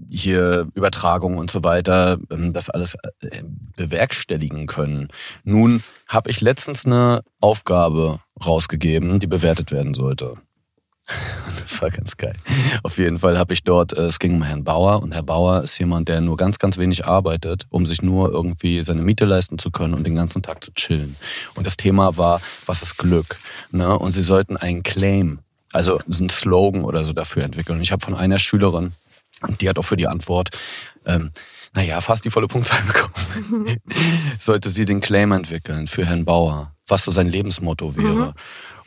hier 0.10 0.68
Übertragung 0.74 1.38
und 1.38 1.52
so 1.52 1.64
weiter, 1.64 2.18
ähm, 2.32 2.54
das 2.54 2.70
alles 2.70 2.96
äh, 3.22 3.44
bewerkstelligen 3.76 4.68
können. 4.68 5.10
Nun 5.44 5.82
habe 6.08 6.30
ich 6.30 6.42
letztens 6.42 6.86
eine 6.86 7.24
Aufgabe 7.40 8.20
rausgegeben, 8.44 9.20
die 9.20 9.28
bewertet 9.28 9.72
werden 9.72 9.94
sollte. 9.94 10.36
Das 11.62 11.82
war 11.82 11.90
ganz 11.90 12.18
geil. 12.18 12.36
Auf 12.84 12.98
jeden 12.98 13.20
Fall 13.20 13.38
habe 13.38 13.54
ich 13.54 13.64
dort, 13.64 13.94
äh, 13.94 14.04
es 14.04 14.20
ging 14.20 14.36
um 14.36 14.44
Herrn 14.44 14.64
Bauer 14.64 15.02
und 15.02 15.14
Herr 15.14 15.24
Bauer 15.24 15.64
ist 15.64 15.78
jemand, 15.80 16.10
der 16.10 16.22
nur 16.22 16.38
ganz, 16.38 16.60
ganz 16.60 16.78
wenig 16.78 17.06
arbeitet, 17.06 17.66
um 17.70 17.86
sich 17.86 18.02
nur 18.02 18.30
irgendwie 18.32 18.84
seine 18.84 19.02
Miete 19.02 19.26
leisten 19.26 19.58
zu 19.58 19.72
können 19.72 19.94
und 19.94 20.06
den 20.06 20.16
ganzen 20.16 20.42
Tag 20.42 20.64
zu 20.64 20.72
chillen. 20.74 21.16
Und 21.56 21.66
das 21.66 21.78
Thema 21.78 22.18
war, 22.18 22.42
was 22.66 22.82
ist 22.82 22.98
Glück? 22.98 23.38
Ne? 23.72 23.98
Und 23.98 24.12
sie 24.12 24.24
sollten 24.24 24.58
einen 24.58 24.84
Claim, 24.84 25.40
also 25.72 26.00
einen 26.00 26.30
Slogan 26.30 26.84
oder 26.84 27.06
so 27.06 27.14
dafür 27.14 27.44
entwickeln. 27.44 27.78
Und 27.78 27.82
ich 27.82 27.92
habe 27.92 28.04
von 28.04 28.16
einer 28.16 28.40
Schülerin 28.40 28.94
die 29.60 29.70
hat 29.70 29.78
auch 29.78 29.86
für 29.86 29.98
die 29.98 30.08
Antwort, 30.08 30.50
ähm, 31.06 31.32
naja, 31.74 32.02
fast 32.02 32.26
die 32.26 32.30
volle 32.30 32.48
Punktzahl 32.48 32.84
bekommen. 32.84 33.14
Sollte 34.40 34.70
sie 34.70 34.86
den 34.86 35.02
Claim 35.02 35.32
entwickeln 35.32 35.88
für 35.88 36.06
Herrn 36.06 36.26
Bauer, 36.26 36.74
was 36.88 37.04
so 37.04 37.12
sein 37.12 37.28
Lebensmotto 37.28 37.96
wäre. 37.96 38.28
Mhm. 38.28 38.34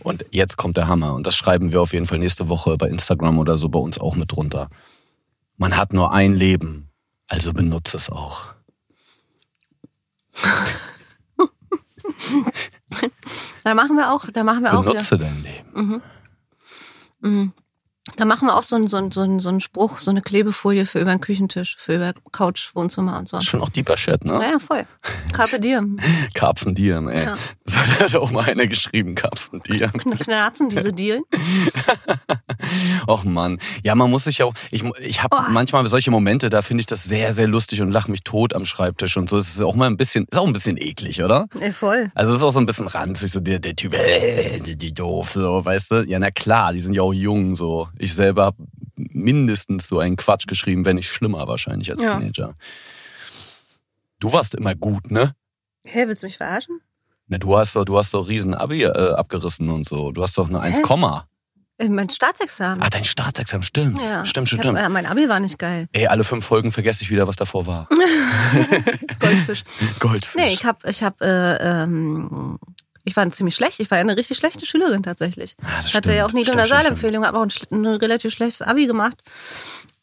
Und 0.01 0.25
jetzt 0.31 0.57
kommt 0.57 0.77
der 0.77 0.87
Hammer. 0.87 1.15
Und 1.15 1.27
das 1.27 1.35
schreiben 1.35 1.73
wir 1.73 1.81
auf 1.81 1.93
jeden 1.93 2.07
Fall 2.07 2.19
nächste 2.19 2.49
Woche 2.49 2.77
bei 2.77 2.89
Instagram 2.89 3.39
oder 3.39 3.59
so 3.59 3.69
bei 3.69 3.79
uns 3.79 3.99
auch 3.99 4.17
mit 4.17 4.33
drunter. 4.33 4.69
Man 5.57 5.77
hat 5.77 5.93
nur 5.93 6.13
ein 6.13 6.35
Leben, 6.35 6.91
also 7.27 7.53
benutze 7.53 7.97
es 7.97 8.11
auch. 8.11 8.49
da 13.65 13.75
machen 13.75 13.97
wir 13.97 14.13
auch, 14.13 14.27
da 14.33 14.45
machen 14.45 14.63
wir 14.63 14.71
benutze 14.71 14.89
auch. 14.89 14.93
Benutze 14.93 15.19
dein 15.19 15.43
Leben. 15.43 15.69
Mhm. 15.75 16.03
Mhm. 17.25 17.53
Da 18.17 18.27
machen 18.27 18.49
wir 18.49 18.55
auch 18.55 18.63
so 18.63 18.77
einen, 18.77 18.87
so, 18.87 18.99
einen, 18.99 19.11
so, 19.11 19.23
einen, 19.23 19.41
so 19.41 19.49
einen 19.49 19.61
Spruch, 19.61 19.99
so 19.99 20.11
eine 20.11 20.21
Klebefolie 20.21 20.85
für 20.85 21.01
über 21.01 21.11
den 21.11 21.23
Küchentisch, 21.23 21.75
für 21.79 21.95
über 21.95 22.13
Couch, 22.33 22.75
Wohnzimmer 22.75 23.19
und 23.19 23.29
so. 23.29 23.39
Das 23.39 23.45
ist 23.45 23.51
schon 23.51 23.63
auch 23.63 23.71
deeper 23.71 23.97
Shit, 23.97 24.27
ne? 24.27 24.35
Ja, 24.43 24.59
voll. 24.59 24.85
Carpe 25.33 25.59
diem. 25.59 25.99
Karpfen 26.35 26.75
diem, 26.75 27.09
ey. 27.09 27.25
Ja. 27.25 27.39
Das 27.65 27.77
hat 27.77 28.15
auch 28.15 28.31
mal 28.31 28.45
einer 28.45 28.67
geschrieben, 28.67 29.15
Karpfen 29.15 29.63
diem. 29.63 29.91
Knarzen 29.93 30.69
diese 30.69 30.93
Deal. 30.93 31.23
Och 33.07 33.25
man. 33.25 33.59
Ja, 33.83 33.95
man 33.95 34.11
muss 34.11 34.25
sich 34.25 34.43
auch, 34.43 34.55
ich, 34.71 34.85
ich 35.01 35.23
habe 35.23 35.37
oh. 35.37 35.51
manchmal 35.51 35.87
solche 35.89 36.11
Momente, 36.11 36.51
da 36.51 36.63
finde 36.63 36.83
ich 36.83 36.87
das 36.87 37.05
sehr, 37.05 37.33
sehr 37.33 37.47
lustig 37.47 37.81
und 37.83 37.91
lache 37.91 38.11
mich 38.11 38.23
tot 38.23 38.55
am 38.55 38.65
Schreibtisch 38.65 39.17
und 39.17 39.29
so. 39.29 39.39
Es 39.39 39.49
ist 39.49 39.63
auch 39.63 39.75
mal 39.75 39.87
ein 39.87 39.97
bisschen, 39.97 40.27
ist 40.31 40.39
auch 40.39 40.47
ein 40.47 40.53
bisschen 40.53 40.77
eklig, 40.77 41.23
oder? 41.23 41.47
Ja, 41.61 41.73
voll. 41.73 42.11
Also 42.15 42.33
es 42.33 42.39
ist 42.39 42.45
auch 42.45 42.53
so 42.53 42.61
ein 42.61 42.67
bisschen 42.67 42.89
ranzig, 42.89 43.33
so 43.33 43.41
der, 43.41 43.59
der 43.59 43.77
Typ, 43.77 43.95
äh, 43.95 44.61
die, 44.61 44.77
die 44.77 44.95
doof, 44.95 45.33
so, 45.33 45.65
weißt 45.65 45.91
du? 45.91 46.05
Ja, 46.07 46.19
na 46.19 46.31
klar, 46.31 46.73
die 46.73 46.81
sind 46.81 46.95
ja 46.95 47.03
auch 47.03 47.15
jung, 47.15 47.57
so. 47.57 47.89
Ich 47.99 48.15
selber 48.15 48.45
habe 48.47 48.57
mindestens 48.97 49.89
so 49.89 49.99
einen 49.99 50.17
Quatsch 50.17 50.47
geschrieben, 50.47 50.85
wenn 50.85 50.97
nicht 50.97 51.09
schlimmer 51.09 51.47
wahrscheinlich 51.49 51.91
als 51.91 52.03
ja. 52.03 52.19
Teenager. 52.19 52.55
Du 54.21 54.33
warst 54.33 54.55
immer 54.55 54.75
gut, 54.75 55.11
ne? 55.11 55.35
Hä, 55.85 55.99
hey, 55.99 56.09
willst 56.09 56.23
du 56.23 56.27
mich 56.27 56.37
verarschen? 56.37 56.81
Na, 57.27 57.39
du 57.39 57.57
hast 57.57 57.75
doch, 57.75 57.85
du 57.85 57.99
hast 57.99 58.15
doch 58.15 58.29
riesen 58.29 58.55
Abi 58.55 58.83
äh, 58.83 58.89
abgerissen 58.89 59.69
und 59.71 59.89
so. 59.89 60.13
Du 60.13 60.23
hast 60.23 60.37
doch 60.37 60.49
eine 60.49 60.61
1, 60.61 60.79
äh, 60.79 60.83
mein 61.79 62.09
Staatsexamen. 62.09 62.83
Ah, 62.83 62.89
dein 62.89 63.05
Staatsexamen, 63.05 63.63
stimmt. 63.63 64.01
Ja. 64.01 64.25
Stimmt, 64.27 64.49
stimmt, 64.49 64.63
stimmt. 64.63 64.79
Hab, 64.79 64.87
äh, 64.87 64.89
mein 64.89 65.07
Abi 65.07 65.29
war 65.29 65.41
nicht 65.41 65.59
geil. 65.59 65.89
Ey, 65.93 66.07
alle 66.07 66.25
fünf 66.25 66.45
Folgen 66.45 66.73
vergesse 66.73 67.03
ich 67.03 67.11
wieder, 67.11 67.27
was 67.27 67.37
davor 67.37 67.67
war. 67.67 67.89
Goldfisch. 69.21 69.65
Goldfisch. 70.01 70.35
Nee, 70.37 70.53
ich 70.53 70.65
hab, 70.65 70.87
ich 70.87 71.03
hab, 71.03 71.21
äh, 71.21 71.83
ähm, 71.83 72.59
ich 73.05 73.17
war 73.17 73.29
ziemlich 73.31 73.55
schlecht. 73.55 73.81
Ich 73.81 73.91
war 73.91 73.99
eine 73.99 74.17
richtig 74.17 74.39
schlechte 74.39 74.67
Schülerin 74.67 75.03
tatsächlich. 75.03 75.57
Ich 75.85 75.95
hatte 75.95 76.15
ja 76.15 76.27
auch 76.27 76.33
nie 76.33 76.45
Gymnasialempfehlung, 76.45 77.27
habe 77.27 77.39
auch 77.39 77.43
ein, 77.43 77.53
ein, 77.71 77.87
relativ 77.87 78.33
schlechtes 78.33 78.63
Abi 78.63 78.87
gemacht. 78.87 79.19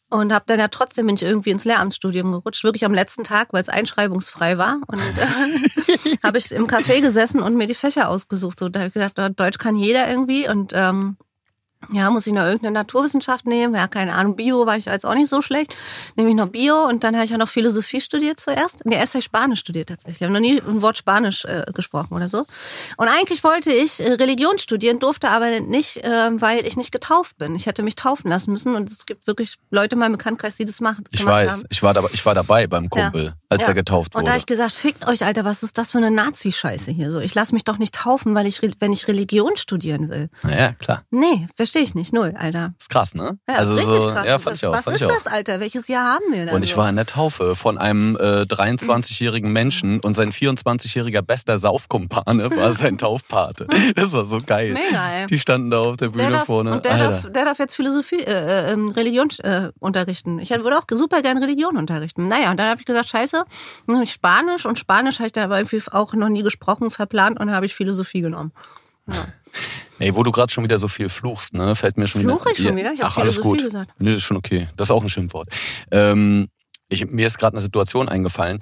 Und 0.10 0.34
habe 0.34 0.44
dann 0.46 0.60
ja 0.60 0.68
trotzdem 0.68 1.06
bin 1.06 1.16
ich 1.16 1.24
irgendwie 1.24 1.51
ins 1.51 1.63
Lehramtsstudium 1.63 2.34
gerutscht, 2.34 2.66
wirklich 2.66 2.84
am 2.84 2.94
letzten 2.94 3.24
Tag, 3.24 3.54
weil 3.54 3.62
es 3.62 3.70
einschreibungsfrei 3.70 4.58
war. 4.58 4.78
Und 4.88 5.00
äh, 5.00 6.18
habe 6.24 6.38
ich 6.38 6.51
im 6.51 6.68
Café 6.68 7.00
gesessen 7.00 7.42
und 7.42 7.56
mir 7.56 7.66
die 7.66 7.74
Fächer 7.74 8.10
ausgesucht. 8.10 8.60
So, 8.60 8.68
da 8.68 8.82
habe 8.82 8.88
ich 8.90 8.94
gedacht, 8.94 9.40
Deutsch 9.40 9.58
kann 9.58 9.78
jeder 9.78 10.10
irgendwie. 10.10 10.50
Und 10.50 10.74
ähm, 10.75 11.16
ja, 11.91 12.09
muss 12.11 12.27
ich 12.27 12.33
noch 12.33 12.43
irgendeine 12.43 12.73
Naturwissenschaft 12.73 13.45
nehmen? 13.45 13.75
Ja, 13.75 13.88
keine 13.88 14.13
Ahnung. 14.13 14.35
Bio 14.35 14.65
war 14.65 14.77
ich 14.77 14.85
jetzt 14.85 15.05
auch 15.05 15.15
nicht 15.15 15.29
so 15.29 15.41
schlecht. 15.41 15.75
Nehme 16.15 16.29
ich 16.29 16.35
noch 16.35 16.47
Bio 16.47 16.88
und 16.88 17.03
dann 17.03 17.15
habe 17.15 17.25
ich 17.25 17.31
ja 17.31 17.38
noch 17.38 17.50
Philosophie 17.50 18.00
studiert 18.00 18.39
zuerst. 18.39 18.85
Nee, 18.85 18.95
erst 18.95 19.13
habe 19.13 19.19
ich 19.19 19.25
Spanisch 19.25 19.59
studiert 19.59 19.89
tatsächlich. 19.89 20.21
Ich 20.21 20.23
habe 20.23 20.33
noch 20.33 20.39
nie 20.39 20.61
ein 20.61 20.81
Wort 20.81 20.97
Spanisch 20.97 21.45
äh, 21.45 21.65
gesprochen 21.73 22.13
oder 22.13 22.29
so. 22.29 22.45
Und 22.97 23.07
eigentlich 23.07 23.43
wollte 23.43 23.71
ich 23.71 24.00
äh, 24.00 24.13
Religion 24.13 24.57
studieren, 24.59 25.00
durfte 25.00 25.29
aber 25.29 25.59
nicht, 25.59 25.97
äh, 26.03 26.29
weil 26.41 26.65
ich 26.65 26.77
nicht 26.77 26.91
getauft 26.91 27.38
bin. 27.38 27.55
Ich 27.55 27.65
hätte 27.65 27.83
mich 27.83 27.95
taufen 27.95 28.29
lassen 28.29 28.51
müssen 28.51 28.75
und 28.75 28.91
es 28.91 29.05
gibt 29.05 29.27
wirklich 29.27 29.57
Leute 29.71 29.95
in 29.95 30.00
meinem 30.00 30.13
Bekanntkreis, 30.13 30.57
die 30.57 30.65
das 30.65 30.81
machen. 30.81 31.03
Ich 31.11 31.25
weiß, 31.25 31.51
haben. 31.51 31.63
ich 31.69 31.81
war, 31.81 31.93
da, 31.93 32.03
ich 32.11 32.25
war 32.25 32.35
dabei 32.35 32.67
beim 32.67 32.89
Kumpel, 32.89 33.25
ja. 33.25 33.33
als 33.50 33.63
ja. 33.63 33.69
er 33.69 33.73
getauft 33.73 34.13
wurde. 34.13 34.19
Und 34.19 34.27
da 34.27 34.31
habe 34.31 34.39
ich 34.39 34.45
gesagt, 34.45 34.71
fickt 34.71 35.07
euch, 35.07 35.25
Alter, 35.25 35.45
was 35.45 35.63
ist 35.63 35.77
das 35.77 35.91
für 35.91 35.97
eine 35.97 36.11
Nazi-Scheiße 36.11 36.91
hier? 36.91 37.11
So, 37.11 37.19
ich 37.19 37.33
lasse 37.33 37.53
mich 37.53 37.63
doch 37.63 37.77
nicht 37.77 37.95
taufen, 37.95 38.35
weil 38.35 38.45
ich, 38.45 38.61
wenn 38.79 38.93
ich 38.93 39.07
Religion 39.07 39.55
studieren 39.57 40.09
will. 40.09 40.29
Naja, 40.43 40.73
klar. 40.73 41.03
Nee, 41.09 41.47
verstehe 41.55 41.71
ich 41.80 41.96
nicht. 41.96 42.13
Null, 42.13 42.34
Alter. 42.38 42.74
Ist 42.80 42.90
krass, 42.90 43.16
ne? 43.16 43.38
Ja, 43.48 43.56
also 43.56 43.74
ist 43.75 43.88
richtig 43.88 44.01
so, 44.01 44.08
krass. 44.10 44.25
Ja, 44.25 44.40
fand 44.40 44.46
was 44.46 44.58
ich 44.58 44.66
auch, 44.66 44.74
was 44.74 44.88
ist 44.88 45.01
ich 45.01 45.08
das, 45.08 45.28
Alter? 45.28 45.60
Welches 45.60 45.88
Jahr 45.88 46.16
haben 46.16 46.25
wir 46.32 46.46
da? 46.46 46.54
Und 46.54 46.63
ich 46.63 46.75
war 46.78 46.90
in 46.90 46.96
der 46.96 47.06
Taufe 47.06 47.56
von 47.56 47.78
einem 47.78 48.16
äh, 48.16 48.42
23-jährigen 48.42 49.51
Menschen 49.51 50.00
und 50.01 50.16
sein 50.16 50.32
24-jähriger 50.32 51.22
bester 51.22 51.60
Saufkumpane 51.60 52.50
war 52.56 52.72
sein 52.74 52.98
Taufpate. 52.98 53.68
Das 53.96 54.12
war 54.12 54.25
so 54.25 54.40
geil. 54.46 54.74
Mega, 54.74 55.12
ey. 55.12 55.25
Die 55.28 55.40
standen 55.40 55.72
da 55.72 55.80
auf 55.80 55.98
der 55.98 56.10
Bühne 56.10 56.24
der 56.24 56.32
darf, 56.32 56.46
vorne. 56.46 56.74
Und 56.74 56.86
der 56.86 56.98
darf, 56.98 57.32
der 57.32 57.46
darf 57.46 57.60
jetzt 57.60 57.75
Philosophie, 57.75 58.22
äh, 58.22 58.32
äh, 58.32 58.74
ähm, 58.74 58.90
Religion 58.90 59.30
äh, 59.40 59.70
unterrichten. 59.80 60.40
Ich 60.40 60.50
würde 60.50 60.78
auch 60.78 60.86
super 60.92 61.22
gerne 61.22 61.42
Religion 61.42 61.78
unterrichten. 61.78 62.28
Naja, 62.28 62.51
und 62.51 62.60
dann 62.60 62.70
habe 62.70 62.80
ich 62.80 62.86
gesagt, 62.86 63.08
scheiße, 63.08 63.44
Spanisch 64.06 64.66
und 64.66 64.80
Spanisch 64.80 65.20
habe 65.20 65.28
ich 65.28 65.34
da 65.34 65.44
aber 65.44 65.60
irgendwie 65.60 65.82
auch 65.92 66.13
noch 66.13 66.30
nie 66.30 66.44
gesprochen, 66.44 66.92
verplant 66.92 67.40
und 67.40 67.48
dann 67.48 67.56
habe 67.56 67.66
ich 67.66 67.75
Philosophie 67.75 68.22
genommen. 68.22 68.51
Ja. 69.08 69.28
Ey, 70.00 70.15
wo 70.15 70.24
du 70.24 70.31
gerade 70.31 70.51
schon 70.51 70.63
wieder 70.63 70.79
so 70.79 70.88
viel 70.88 71.10
fluchst, 71.10 71.53
ne, 71.53 71.75
fällt 71.75 71.98
mir 71.98 72.08
schon 72.08 72.22
Fluche 72.22 72.46
wieder. 72.46 72.51
ich 72.51 72.67
schon 72.67 72.75
wieder? 72.75 72.93
Ich 72.93 73.03
Ach, 73.03 73.17
alles 73.17 73.39
gut. 73.39 73.62
Gesagt. 73.62 73.91
Nee, 74.00 74.10
das 74.10 74.17
ist 74.17 74.24
schon 74.24 74.38
okay. 74.38 74.67
Das 74.77 74.88
ist 74.88 74.91
auch 74.91 75.03
ein 75.03 75.10
Schimpfwort. 75.10 75.50
Ähm, 75.91 76.48
ich, 76.91 77.05
mir 77.10 77.27
ist 77.27 77.38
gerade 77.38 77.55
eine 77.55 77.62
Situation 77.62 78.10
eingefallen. 78.10 78.60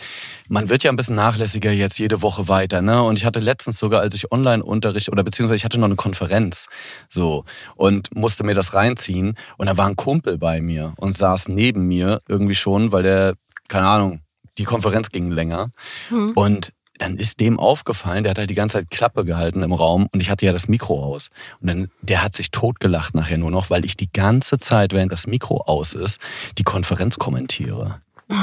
Man 0.49 0.69
wird 0.69 0.83
ja 0.83 0.91
ein 0.91 0.95
bisschen 0.95 1.15
nachlässiger 1.15 1.71
jetzt 1.71 1.97
jede 1.97 2.21
Woche 2.21 2.47
weiter, 2.47 2.81
ne? 2.81 3.01
Und 3.01 3.17
ich 3.17 3.25
hatte 3.25 3.39
letztens 3.39 3.79
sogar, 3.79 4.01
als 4.01 4.13
ich 4.13 4.31
Online-Unterricht 4.31 5.09
oder 5.09 5.23
beziehungsweise 5.23 5.55
ich 5.55 5.65
hatte 5.65 5.79
noch 5.79 5.87
eine 5.87 5.95
Konferenz, 5.95 6.67
so 7.09 7.45
und 7.75 8.13
musste 8.15 8.43
mir 8.43 8.53
das 8.53 8.75
reinziehen 8.75 9.35
und 9.57 9.65
da 9.65 9.77
war 9.77 9.87
ein 9.87 9.95
Kumpel 9.95 10.37
bei 10.37 10.61
mir 10.61 10.93
und 10.97 11.17
saß 11.17 11.47
neben 11.47 11.87
mir 11.87 12.21
irgendwie 12.27 12.55
schon, 12.55 12.91
weil 12.91 13.03
der 13.03 13.33
keine 13.67 13.87
Ahnung, 13.87 14.21
die 14.57 14.63
Konferenz 14.65 15.09
ging 15.09 15.31
länger 15.31 15.71
mhm. 16.09 16.31
und 16.35 16.73
dann 16.99 17.17
ist 17.17 17.39
dem 17.39 17.59
aufgefallen, 17.59 18.23
der 18.23 18.31
hat 18.31 18.37
halt 18.37 18.49
die 18.49 18.55
ganze 18.55 18.77
Zeit 18.77 18.91
Klappe 18.91 19.25
gehalten 19.25 19.63
im 19.63 19.73
Raum 19.73 20.07
und 20.11 20.19
ich 20.19 20.29
hatte 20.29 20.45
ja 20.45 20.51
das 20.51 20.67
Mikro 20.67 21.03
aus. 21.03 21.29
Und 21.61 21.67
dann, 21.67 21.91
der 22.01 22.23
hat 22.23 22.35
sich 22.35 22.51
totgelacht 22.51 23.15
nachher 23.15 23.37
nur 23.37 23.51
noch, 23.51 23.69
weil 23.69 23.85
ich 23.85 23.97
die 23.97 24.11
ganze 24.11 24.59
Zeit, 24.59 24.93
während 24.93 25.11
das 25.11 25.25
Mikro 25.25 25.63
aus 25.65 25.93
ist, 25.93 26.19
die 26.57 26.63
Konferenz 26.63 27.17
kommentiere. 27.17 28.01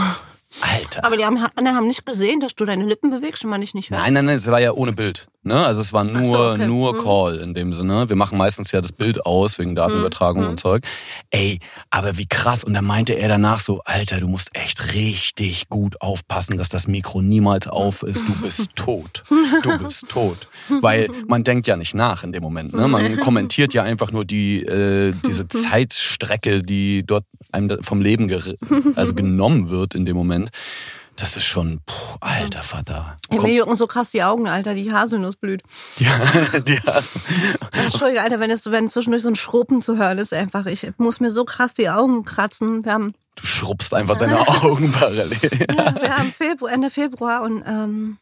Alter. 0.62 1.04
Aber 1.04 1.16
die 1.16 1.24
haben, 1.24 1.38
haben 1.40 1.86
nicht 1.86 2.06
gesehen, 2.06 2.40
dass 2.40 2.54
du 2.54 2.64
deine 2.64 2.84
Lippen 2.84 3.10
bewegst 3.10 3.44
und 3.44 3.50
man 3.50 3.60
dich 3.60 3.74
nicht 3.74 3.90
hört. 3.90 4.00
Nein, 4.00 4.14
nein, 4.14 4.24
nein, 4.24 4.36
es 4.36 4.46
war 4.46 4.60
ja 4.60 4.72
ohne 4.72 4.92
Bild. 4.92 5.28
Ne? 5.46 5.64
Also 5.64 5.80
es 5.80 5.92
war 5.92 6.02
nur, 6.02 6.24
so, 6.24 6.50
okay. 6.50 6.66
nur 6.66 6.94
mhm. 6.94 6.98
Call 6.98 7.36
in 7.36 7.54
dem 7.54 7.72
Sinne. 7.72 8.08
Wir 8.08 8.16
machen 8.16 8.36
meistens 8.36 8.72
ja 8.72 8.80
das 8.80 8.90
Bild 8.90 9.24
aus 9.24 9.58
wegen 9.60 9.76
Datenübertragung 9.76 10.42
mhm. 10.42 10.48
und 10.50 10.60
Zeug. 10.60 10.84
Ey, 11.30 11.60
aber 11.88 12.18
wie 12.18 12.26
krass. 12.26 12.64
Und 12.64 12.74
dann 12.74 12.84
meinte 12.84 13.12
er 13.12 13.28
danach 13.28 13.60
so, 13.60 13.80
Alter, 13.84 14.18
du 14.18 14.26
musst 14.26 14.50
echt 14.54 14.94
richtig 14.94 15.68
gut 15.68 16.00
aufpassen, 16.00 16.58
dass 16.58 16.68
das 16.68 16.88
Mikro 16.88 17.22
niemals 17.22 17.68
auf 17.68 18.02
ist. 18.02 18.22
Du 18.26 18.34
bist 18.42 18.70
tot. 18.74 19.22
Du 19.62 19.78
bist 19.78 20.08
tot. 20.08 20.48
Weil 20.80 21.08
man 21.28 21.44
denkt 21.44 21.68
ja 21.68 21.76
nicht 21.76 21.94
nach 21.94 22.24
in 22.24 22.32
dem 22.32 22.42
Moment. 22.42 22.74
Ne? 22.74 22.88
Man 22.88 23.16
kommentiert 23.18 23.72
ja 23.72 23.84
einfach 23.84 24.10
nur 24.10 24.24
die 24.24 24.64
äh, 24.64 25.14
diese 25.24 25.46
Zeitstrecke, 25.48 26.62
die 26.62 27.04
dort 27.06 27.24
einem 27.52 27.82
vom 27.82 28.00
Leben 28.00 28.26
also 28.96 29.14
genommen 29.14 29.70
wird 29.70 29.94
in 29.94 30.04
dem 30.06 30.16
Moment. 30.16 30.50
Das 31.16 31.34
ist 31.34 31.44
schon, 31.44 31.80
puh, 31.86 31.94
alter 32.20 32.62
Vater. 32.62 33.16
Ey, 33.30 33.38
mir 33.40 33.54
jucken 33.54 33.74
so 33.74 33.86
krass 33.86 34.10
die 34.10 34.22
Augen, 34.22 34.48
Alter, 34.48 34.74
die 34.74 34.92
Haselnuss 34.92 35.36
blüht. 35.36 35.62
Ja, 35.98 36.18
die 36.60 36.78
Haselnuss. 36.78 37.26
Entschuldige, 37.72 38.22
Alter, 38.22 38.38
wenn, 38.38 38.50
es, 38.50 38.70
wenn 38.70 38.88
zwischendurch 38.90 39.22
so 39.22 39.30
ein 39.30 39.36
Schruppen 39.36 39.80
zu 39.80 39.96
hören 39.96 40.18
ist, 40.18 40.34
einfach, 40.34 40.66
ich 40.66 40.86
muss 40.98 41.20
mir 41.20 41.30
so 41.30 41.46
krass 41.46 41.72
die 41.72 41.88
Augen 41.88 42.24
kratzen. 42.24 42.84
Wir 42.84 42.92
haben 42.92 43.14
du 43.36 43.46
schrubbst 43.46 43.94
einfach 43.94 44.18
deine 44.18 44.46
Augen 44.62 44.92
parallel. 44.92 45.28
Ja, 45.74 45.94
wir 46.00 46.16
haben 46.16 46.32
Februar, 46.32 46.72
Ende 46.72 46.90
Februar 46.90 47.42
und 47.42 47.64
ähm, 47.66 48.18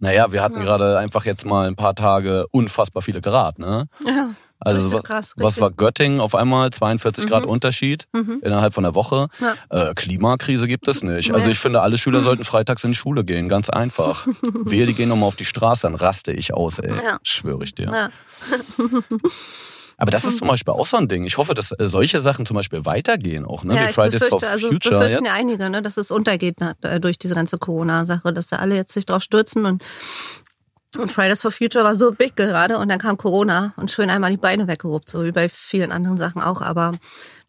naja, 0.00 0.32
wir 0.32 0.42
hatten 0.42 0.58
ja. 0.58 0.64
gerade 0.64 0.98
einfach 0.98 1.24
jetzt 1.24 1.46
mal 1.46 1.66
ein 1.66 1.76
paar 1.76 1.94
Tage 1.94 2.46
unfassbar 2.50 3.02
viele 3.02 3.22
Grad, 3.22 3.58
ne? 3.58 3.86
Ja. 4.04 4.30
Also 4.64 4.92
was, 4.92 5.02
krass, 5.02 5.32
was 5.36 5.60
war 5.60 5.70
Göttingen 5.70 6.20
auf 6.20 6.34
einmal? 6.34 6.70
42 6.70 7.24
mhm. 7.24 7.28
Grad 7.28 7.44
Unterschied 7.44 8.06
mhm. 8.12 8.40
innerhalb 8.42 8.74
von 8.74 8.84
der 8.84 8.94
Woche. 8.94 9.28
Ja. 9.40 9.90
Äh, 9.90 9.94
Klimakrise 9.94 10.66
gibt 10.66 10.88
es 10.88 11.02
nicht. 11.02 11.32
Also 11.32 11.48
ich 11.48 11.58
finde, 11.58 11.82
alle 11.82 11.98
Schüler 11.98 12.22
sollten 12.22 12.44
freitags 12.44 12.84
in 12.84 12.90
die 12.90 12.96
Schule 12.96 13.24
gehen, 13.24 13.48
ganz 13.48 13.68
einfach. 13.68 14.26
Wehe, 14.42 14.86
die 14.86 14.94
gehen 14.94 15.08
nochmal 15.08 15.28
auf 15.28 15.36
die 15.36 15.44
Straße, 15.44 15.82
dann 15.82 15.94
raste 15.94 16.32
ich 16.32 16.54
aus, 16.54 16.78
ey. 16.78 16.90
Ja. 16.90 17.18
Schwöre 17.22 17.64
ich 17.64 17.74
dir. 17.74 17.90
Ja. 17.92 18.10
Aber 19.96 20.10
das 20.10 20.24
ist 20.24 20.38
zum 20.38 20.48
Beispiel 20.48 20.74
auch 20.74 20.86
so 20.86 20.96
ein 20.96 21.08
Ding. 21.08 21.24
Ich 21.24 21.38
hoffe, 21.38 21.54
dass 21.54 21.70
äh, 21.70 21.88
solche 21.88 22.20
Sachen 22.20 22.46
zum 22.46 22.56
Beispiel 22.56 22.84
weitergehen 22.84 23.44
auch, 23.44 23.64
ne? 23.64 23.76
Ja, 23.76 23.88
Wie 23.88 23.92
Fridays 23.92 24.24
for 24.24 24.42
also 24.42 24.68
Future. 24.68 24.98
Befürchten 24.98 25.24
jetzt. 25.24 25.32
ja 25.32 25.38
einige, 25.38 25.70
ne, 25.70 25.82
dass 25.82 25.96
es 25.96 26.10
untergeht 26.10 26.56
äh, 26.82 27.00
durch 27.00 27.18
diese 27.18 27.34
ganze 27.34 27.58
Corona-Sache, 27.58 28.32
dass 28.32 28.48
da 28.48 28.56
alle 28.56 28.74
jetzt 28.74 28.92
sich 28.92 29.06
drauf 29.06 29.22
stürzen 29.22 29.66
und 29.66 29.82
und 30.96 31.12
Fridays 31.12 31.42
for 31.42 31.50
Future 31.50 31.84
war 31.84 31.94
so 31.94 32.12
big 32.12 32.36
gerade 32.36 32.78
und 32.78 32.88
dann 32.88 32.98
kam 32.98 33.16
Corona 33.16 33.74
und 33.76 33.90
schön 33.90 34.10
einmal 34.10 34.30
die 34.30 34.36
Beine 34.36 34.66
weggeruppt, 34.66 35.10
so 35.10 35.24
wie 35.24 35.32
bei 35.32 35.48
vielen 35.48 35.92
anderen 35.92 36.16
Sachen 36.16 36.42
auch. 36.42 36.60
Aber 36.62 36.92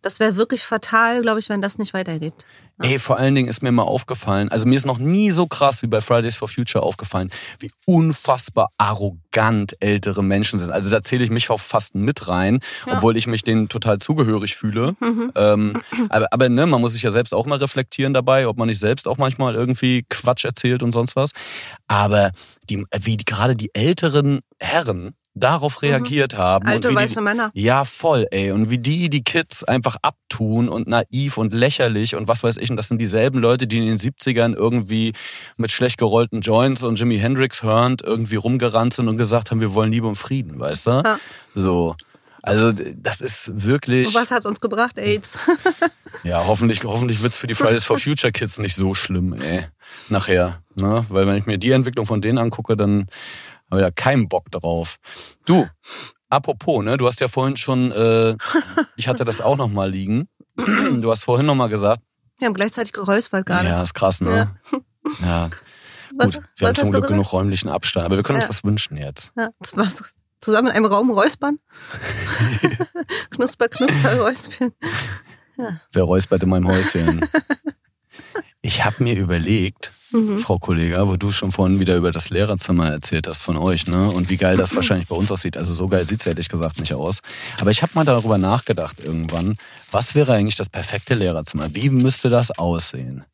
das 0.01 0.19
wäre 0.19 0.35
wirklich 0.35 0.63
fatal, 0.63 1.21
glaube 1.21 1.39
ich, 1.39 1.49
wenn 1.49 1.61
das 1.61 1.77
nicht 1.77 1.93
weitergeht. 1.93 2.33
Ja. 2.81 2.89
Ey, 2.89 2.99
vor 2.99 3.17
allen 3.17 3.35
Dingen 3.35 3.47
ist 3.47 3.63
mir 3.63 3.71
mal 3.71 3.83
aufgefallen, 3.83 4.49
also 4.49 4.65
mir 4.65 4.75
ist 4.75 4.85
noch 4.85 4.97
nie 4.97 5.31
so 5.31 5.47
krass 5.47 5.81
wie 5.81 5.87
bei 5.87 6.01
Fridays 6.01 6.35
for 6.35 6.49
Future 6.49 6.83
aufgefallen, 6.83 7.31
wie 7.59 7.71
unfassbar 7.85 8.69
arrogant 8.77 9.77
ältere 9.79 10.21
Menschen 10.21 10.59
sind. 10.59 10.71
Also 10.71 10.89
da 10.89 11.01
zähle 11.01 11.23
ich 11.23 11.29
mich 11.29 11.49
auch 11.49 11.59
fast 11.61 11.95
mit 11.95 12.27
rein, 12.27 12.59
ja. 12.85 12.97
obwohl 12.97 13.15
ich 13.15 13.27
mich 13.27 13.43
denen 13.43 13.69
total 13.69 13.99
zugehörig 13.99 14.55
fühle. 14.57 14.95
Mhm. 14.99 15.31
Ähm, 15.35 15.81
aber 16.09 16.27
aber 16.31 16.49
ne, 16.49 16.65
man 16.65 16.81
muss 16.81 16.93
sich 16.93 17.03
ja 17.03 17.11
selbst 17.11 17.33
auch 17.33 17.45
mal 17.45 17.59
reflektieren 17.59 18.13
dabei, 18.13 18.47
ob 18.47 18.57
man 18.57 18.67
nicht 18.67 18.81
selbst 18.81 19.07
auch 19.07 19.17
manchmal 19.17 19.55
irgendwie 19.55 20.05
Quatsch 20.09 20.43
erzählt 20.43 20.83
und 20.83 20.91
sonst 20.91 21.15
was. 21.15 21.31
Aber 21.87 22.31
die, 22.69 22.83
wie 22.99 23.15
die, 23.15 23.25
gerade 23.25 23.55
die 23.55 23.73
älteren 23.73 24.41
Herren, 24.59 25.15
darauf 25.35 25.81
reagiert 25.81 26.37
haben. 26.37 26.65
Alte 26.65 26.87
und 26.87 26.93
wie 26.93 26.97
weiße 26.97 27.15
die, 27.15 27.21
Männer. 27.21 27.51
Ja, 27.53 27.85
voll, 27.85 28.25
ey. 28.31 28.51
Und 28.51 28.69
wie 28.69 28.79
die 28.79 29.09
die 29.09 29.23
Kids 29.23 29.63
einfach 29.63 29.97
abtun 30.01 30.69
und 30.69 30.87
naiv 30.87 31.37
und 31.37 31.53
lächerlich 31.53 32.15
und 32.15 32.27
was 32.27 32.41
weiß 32.41 32.57
ich. 32.57 32.71
Und 32.71 32.77
das 32.77 32.87
sind 32.87 32.99
dieselben 32.99 33.39
Leute, 33.39 33.67
die 33.67 33.79
in 33.79 33.85
den 33.85 33.99
70ern 33.99 34.55
irgendwie 34.55 35.13
mit 35.57 35.71
schlecht 35.71 35.97
gerollten 35.97 36.41
Joints 36.41 36.83
und 36.83 36.97
Jimi 36.97 37.19
Hendrix 37.19 37.61
hörend 37.61 38.01
irgendwie 38.01 38.37
rumgerannt 38.37 38.93
sind 38.93 39.09
und 39.09 39.17
gesagt 39.17 39.51
haben, 39.51 39.59
wir 39.59 39.75
wollen 39.75 39.91
Liebe 39.91 40.07
und 40.07 40.15
Frieden, 40.15 40.59
weißt 40.59 40.87
du? 40.87 40.91
Ja. 41.05 41.19
So. 41.53 41.95
Also 42.41 42.71
das 42.71 43.21
ist 43.21 43.65
wirklich. 43.65 44.07
Und 44.07 44.15
was 44.15 44.29
hat's 44.29 44.45
uns 44.45 44.61
gebracht? 44.61 44.97
AIDS. 44.97 45.37
Ja, 46.23 46.47
hoffentlich, 46.47 46.83
hoffentlich 46.85 47.21
wird's 47.21 47.37
für 47.37 47.45
die 47.45 47.55
Fridays 47.55 47.83
for 47.83 47.99
Future 47.99 48.31
Kids 48.31 48.57
nicht 48.57 48.75
so 48.75 48.95
schlimm, 48.95 49.33
ey. 49.33 49.65
Nachher. 50.09 50.61
Ne? 50.79 51.05
Weil 51.09 51.27
wenn 51.27 51.35
ich 51.35 51.45
mir 51.45 51.57
die 51.57 51.71
Entwicklung 51.71 52.05
von 52.05 52.21
denen 52.21 52.37
angucke, 52.37 52.75
dann 52.75 53.07
ich 53.79 53.83
da 53.85 53.91
keinen 53.91 54.27
Bock 54.27 54.49
drauf. 54.51 54.97
Du, 55.45 55.67
apropos, 56.29 56.83
ne, 56.83 56.97
du 56.97 57.07
hast 57.07 57.19
ja 57.19 57.27
vorhin 57.27 57.57
schon, 57.57 57.91
äh, 57.91 58.35
ich 58.95 59.07
hatte 59.07 59.25
das 59.25 59.41
auch 59.41 59.57
noch 59.57 59.69
mal 59.69 59.89
liegen. 59.89 60.27
Du 60.55 61.11
hast 61.11 61.23
vorhin 61.23 61.45
noch 61.45 61.55
mal 61.55 61.67
gesagt, 61.69 62.01
Wir 62.39 62.47
haben 62.47 62.53
gleichzeitig 62.53 62.93
geräuspert 62.93 63.45
gerade. 63.45 63.67
ja, 63.67 63.81
ist 63.83 63.93
krass, 63.93 64.21
ne? 64.21 64.55
Ja. 65.21 65.49
Was, 66.17 66.33
Gut, 66.33 66.43
wir 66.57 66.67
haben 66.67 66.77
was 66.77 66.81
zum 66.83 66.91
Glück 66.91 67.07
genug 67.07 67.33
räumlichen 67.33 67.67
Abstand, 67.67 68.05
aber 68.05 68.15
wir 68.15 68.23
können 68.23 68.37
uns 68.37 68.45
Ja. 68.45 68.49
was 68.49 68.63
wünschen 68.63 68.95
jetzt. 68.95 69.33
Ja, 69.35 69.49
war's. 69.73 70.01
Zusammen 70.39 70.67
in 70.67 70.73
einem 70.73 70.85
Raum 70.85 71.09
räuspern? 71.11 71.59
knusper, 73.31 73.67
knusper, 73.67 74.19
räuspern. 74.19 74.71
Wer 75.91 76.03
räuspert 76.03 76.43
in 76.43 76.49
meinem 76.49 76.67
Häuschen? 76.67 77.21
Ich 78.61 78.83
habe 78.83 79.03
mir 79.03 79.15
überlegt, 79.15 79.91
Mhm. 80.11 80.39
Frau 80.39 80.59
Kollega, 80.59 81.07
wo 81.07 81.17
du 81.17 81.31
schon 81.31 81.51
vorhin 81.51 81.79
wieder 81.79 81.97
über 81.97 82.11
das 82.11 82.29
Lehrerzimmer 82.29 82.89
erzählt 82.89 83.27
hast 83.27 83.41
von 83.41 83.57
euch, 83.57 83.87
ne? 83.87 84.09
Und 84.11 84.29
wie 84.29 84.37
geil 84.37 84.55
das 84.55 84.73
wahrscheinlich 84.75 85.09
bei 85.09 85.15
uns 85.15 85.29
aussieht. 85.29 85.57
Also 85.57 85.73
so 85.73 85.87
geil 85.87 86.05
sieht's 86.05 86.25
ehrlich 86.25 86.47
gesagt 86.47 86.79
nicht 86.79 86.93
aus. 86.93 87.19
Aber 87.59 87.71
ich 87.71 87.81
habe 87.81 87.91
mal 87.95 88.05
darüber 88.05 88.37
nachgedacht 88.37 89.03
irgendwann, 89.03 89.57
was 89.91 90.15
wäre 90.15 90.33
eigentlich 90.33 90.55
das 90.55 90.69
perfekte 90.69 91.15
Lehrerzimmer? 91.15 91.67
Wie 91.73 91.89
müsste 91.89 92.29
das 92.29 92.51
aussehen? 92.51 93.25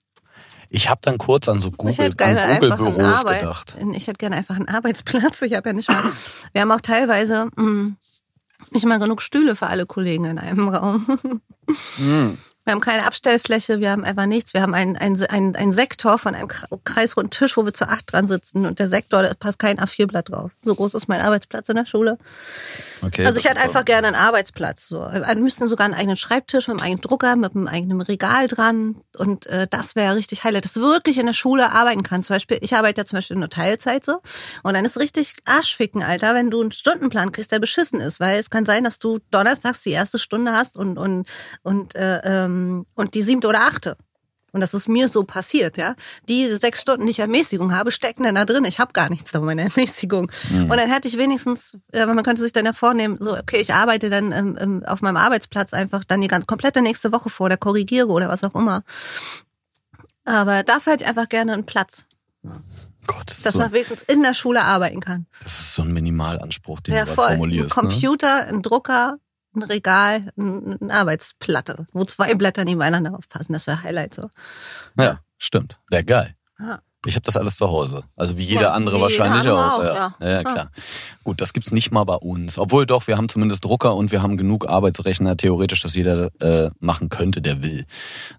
Ich 0.70 0.90
habe 0.90 1.02
dann 1.04 1.18
kurz 1.18 1.48
an 1.50 1.60
so 1.60 1.70
Google, 1.70 2.10
Google-Büros 2.10 3.04
Arbeit. 3.20 3.42
gedacht. 3.42 3.76
Ich 3.94 4.08
hätte 4.08 4.18
gerne 4.18 4.38
einfach 4.38 4.56
einen 4.56 4.70
Arbeitsplatz. 4.70 5.42
Ich 5.44 5.54
habe 5.54 5.70
ja 5.70 5.74
nicht 5.74 5.90
mal. 5.90 6.04
Wir 6.54 6.62
haben 6.62 6.72
auch 6.72 6.82
teilweise 6.82 7.50
mh, 7.58 7.92
nicht 8.72 8.86
mal 8.86 8.98
genug 8.98 9.22
Stühle 9.22 9.56
für 9.56 9.68
alle 9.68 9.86
Kollegen 9.86 10.26
in 10.26 10.40
einem 10.40 10.70
Raum. 10.70 11.06
Hm. 11.98 12.38
Wir 12.64 12.74
haben 12.74 12.80
keine 12.82 13.06
Abstellfläche, 13.08 13.80
wir 13.80 13.90
haben 13.90 14.04
einfach 14.04 14.28
nichts. 14.28 14.54
Wir 14.54 14.62
haben 14.62 14.76
einen, 14.76 14.96
einen, 14.96 15.22
einen, 15.26 15.56
einen 15.56 15.72
Sektor 15.72 16.20
von 16.20 16.36
einem 16.36 16.48
kre- 16.48 16.80
kreisrunden 16.84 17.32
Tisch, 17.32 17.58
wo 17.58 17.66
wir 17.66 17.74
zu 17.74 17.88
acht 17.90 18.12
dran 18.12 18.28
sitzen. 18.28 18.66
Und 18.68 18.78
der 18.78 18.88
Sektor, 18.88 19.24
da 19.24 19.34
passt 19.34 19.58
kein 19.58 19.80
A4-Blatt 19.80 20.30
drauf. 20.30 20.52
So 20.62 20.76
groß 20.76 20.94
ist 20.94 21.08
mein 21.08 21.22
Arbeitsplatz 21.22 21.70
in 21.70 21.76
der 21.76 21.88
Schule. 21.88 22.20
Okay, 23.04 23.26
Also 23.26 23.40
ich 23.40 23.46
hätte 23.46 23.60
einfach 23.60 23.86
gerne 23.86 24.08
einen 24.08 24.16
Arbeitsplatz. 24.16 24.88
So. 24.88 25.00
Wir 25.00 25.36
müssten 25.36 25.68
sogar 25.68 25.86
einen 25.86 25.94
eigenen 25.94 26.18
Schreibtisch 26.18 26.68
mit 26.68 26.80
einem 26.80 26.86
eigenen 26.86 27.02
Drucker, 27.02 27.36
mit 27.36 27.56
einem 27.56 27.68
eigenen 27.68 28.02
Regal 28.02 28.48
dran. 28.48 28.96
Und 29.18 29.48
äh, 29.48 29.68
das 29.70 29.96
wäre 29.96 30.16
richtig 30.16 30.44
Highlight, 30.44 30.66
dass 30.66 30.74
du 30.74 30.82
wirklich 30.82 31.18
in 31.18 31.26
der 31.26 31.34
Schule 31.34 31.72
arbeiten 31.72 32.04
kannst. 32.04 32.28
Zum 32.28 32.36
Beispiel, 32.36 32.60
ich 32.62 32.76
arbeite 32.76 33.02
ja 33.02 33.06
zum 33.06 33.18
Beispiel 33.18 33.38
nur 33.38 33.50
Teilzeit 33.50 34.06
so. 34.06 34.22
Und 34.64 34.74
dann 34.74 34.86
ist 34.86 35.00
richtig 35.00 35.36
Arschficken, 35.46 36.04
Alter, 36.04 36.36
wenn 36.36 36.52
du 36.52 36.62
einen 36.62 36.72
Stundenplan 36.72 37.32
kriegst, 37.32 37.52
der 37.52 37.60
beschissen 37.60 38.00
ist. 38.00 38.20
Weil 38.20 38.40
es 38.40 38.50
kann 38.50 38.66
sein, 38.66 38.84
dass 38.84 39.00
du 39.00 39.20
donnerstags 39.32 39.82
die 39.82 39.92
erste 39.92 40.20
Stunde 40.20 40.54
hast 40.54 40.78
und, 40.78 40.98
und, 40.98 41.28
und, 41.64 41.96
äh, 41.96 42.22
ähm, 42.24 42.86
und 42.96 43.16
die 43.16 43.22
siebte 43.22 43.48
oder 43.48 43.62
achte. 43.62 43.98
Und 44.54 44.62
das 44.62 44.74
ist 44.74 44.90
mir 44.90 45.08
so 45.08 45.24
passiert, 45.24 45.78
ja. 45.78 45.96
Die 46.28 46.48
sechs 46.56 46.82
Stunden, 46.82 47.06
die 47.06 47.12
ich 47.12 47.20
Ermäßigung 47.20 47.74
habe, 47.76 47.90
stecken 47.92 48.24
dann 48.24 48.36
da 48.36 48.44
drin. 48.46 48.66
Ich 48.66 48.80
habe 48.80 48.92
gar 48.94 49.10
nichts 49.10 49.32
davon, 49.32 49.46
meine 49.46 49.62
Ermäßigung. 49.64 50.30
Und 50.52 50.70
dann 50.70 50.90
hätte 50.92 51.08
ich 51.08 51.18
wenigstens, 51.18 51.78
äh, 51.94 52.06
man 52.06 52.24
könnte 52.24 52.42
sich 52.42 52.52
dann 52.54 52.66
ja 52.66 52.74
vornehmen, 52.74 53.18
so, 53.20 53.38
okay, 53.38 53.58
ich 53.62 53.74
arbeite 53.74 54.10
dann 54.10 54.32
ähm, 54.32 54.58
ähm, 54.60 54.84
auf 54.86 55.02
meinem 55.02 55.18
Arbeitsplatz 55.18 55.74
einfach 55.74 56.04
dann 56.04 56.22
die 56.22 56.28
ganze, 56.28 56.48
komplette 56.48 56.82
nächste 56.82 57.12
Woche 57.12 57.30
vor 57.30 57.46
oder 57.46 57.58
korrigiere 57.58 58.08
oder 58.08 58.28
was 58.30 58.44
auch 58.44 58.56
immer. 58.56 58.84
Aber 60.26 60.64
dafür 60.64 60.94
hätte 60.94 61.04
ich 61.06 61.10
einfach 61.10 61.30
gerne 61.30 61.54
einen 61.54 61.66
Platz, 61.66 62.06
Gott, 63.08 63.24
das 63.28 63.42
dass 63.42 63.54
so, 63.54 63.60
man 63.60 63.72
wenigstens 63.72 64.04
in 64.04 64.22
der 64.22 64.34
Schule 64.34 64.62
arbeiten 64.64 65.00
kann. 65.00 65.26
das 65.44 65.60
ist 65.60 65.74
so 65.76 65.82
ein 65.82 65.92
Minimalanspruch, 65.94 66.82
den 66.82 66.94
Ja, 66.94 67.06
du 67.06 67.12
voll. 67.12 67.16
gerade 67.16 67.32
Ein 67.34 67.38
formulierst. 67.40 67.70
Ne? 67.76 67.82
Computer, 67.82 68.48
ein 68.48 68.62
Drucker, 68.62 69.18
ein 69.56 69.64
Regal, 69.64 70.22
ein- 70.38 70.78
eine 70.82 70.94
Arbeitsplatte, 70.94 71.86
wo 71.94 72.06
zwei 72.06 72.34
Blätter 72.36 72.64
nebeneinander 72.66 73.16
aufpassen. 73.18 73.54
Das 73.54 73.68
wäre 73.68 73.84
Highlight 73.84 74.14
so. 74.14 74.30
Ja, 74.98 75.20
stimmt. 75.38 75.80
Wäre 75.90 76.04
geil. 76.04 76.36
Ja. 76.60 76.80
Ich 77.08 77.16
habe 77.16 77.24
das 77.24 77.36
alles 77.36 77.56
zu 77.56 77.68
Hause. 77.68 78.04
Also 78.16 78.38
wie 78.38 78.44
jeder 78.44 78.62
Ja, 78.62 78.72
andere 78.74 78.98
wie 78.98 79.02
wahrscheinlich 79.02 79.44
jeder 79.44 79.58
andere 79.58 79.74
auch. 79.74 80.14
auch, 80.14 80.20
ja. 80.22 80.28
ja. 80.28 80.32
Ja, 80.34 80.44
klar. 80.44 80.72
Gut, 81.24 81.42
das 81.42 81.52
gibt's 81.52 81.72
nicht 81.72 81.90
mal 81.92 82.04
bei 82.04 82.14
uns. 82.14 82.60
Obwohl 82.60 82.86
doch, 82.86 83.08
wir 83.08 83.18
haben 83.18 83.28
zumindest 83.28 83.66
Drucker 83.66 83.96
und 83.96 84.12
wir 84.12 84.22
haben 84.22 84.38
genug 84.38 84.70
Arbeitsrechner, 84.70 85.36
theoretisch, 85.36 85.82
dass 85.82 85.96
jeder 85.96 86.30
äh, 86.40 86.70
machen 86.80 87.10
könnte, 87.10 87.42
der 87.42 87.64
will. 87.64 87.86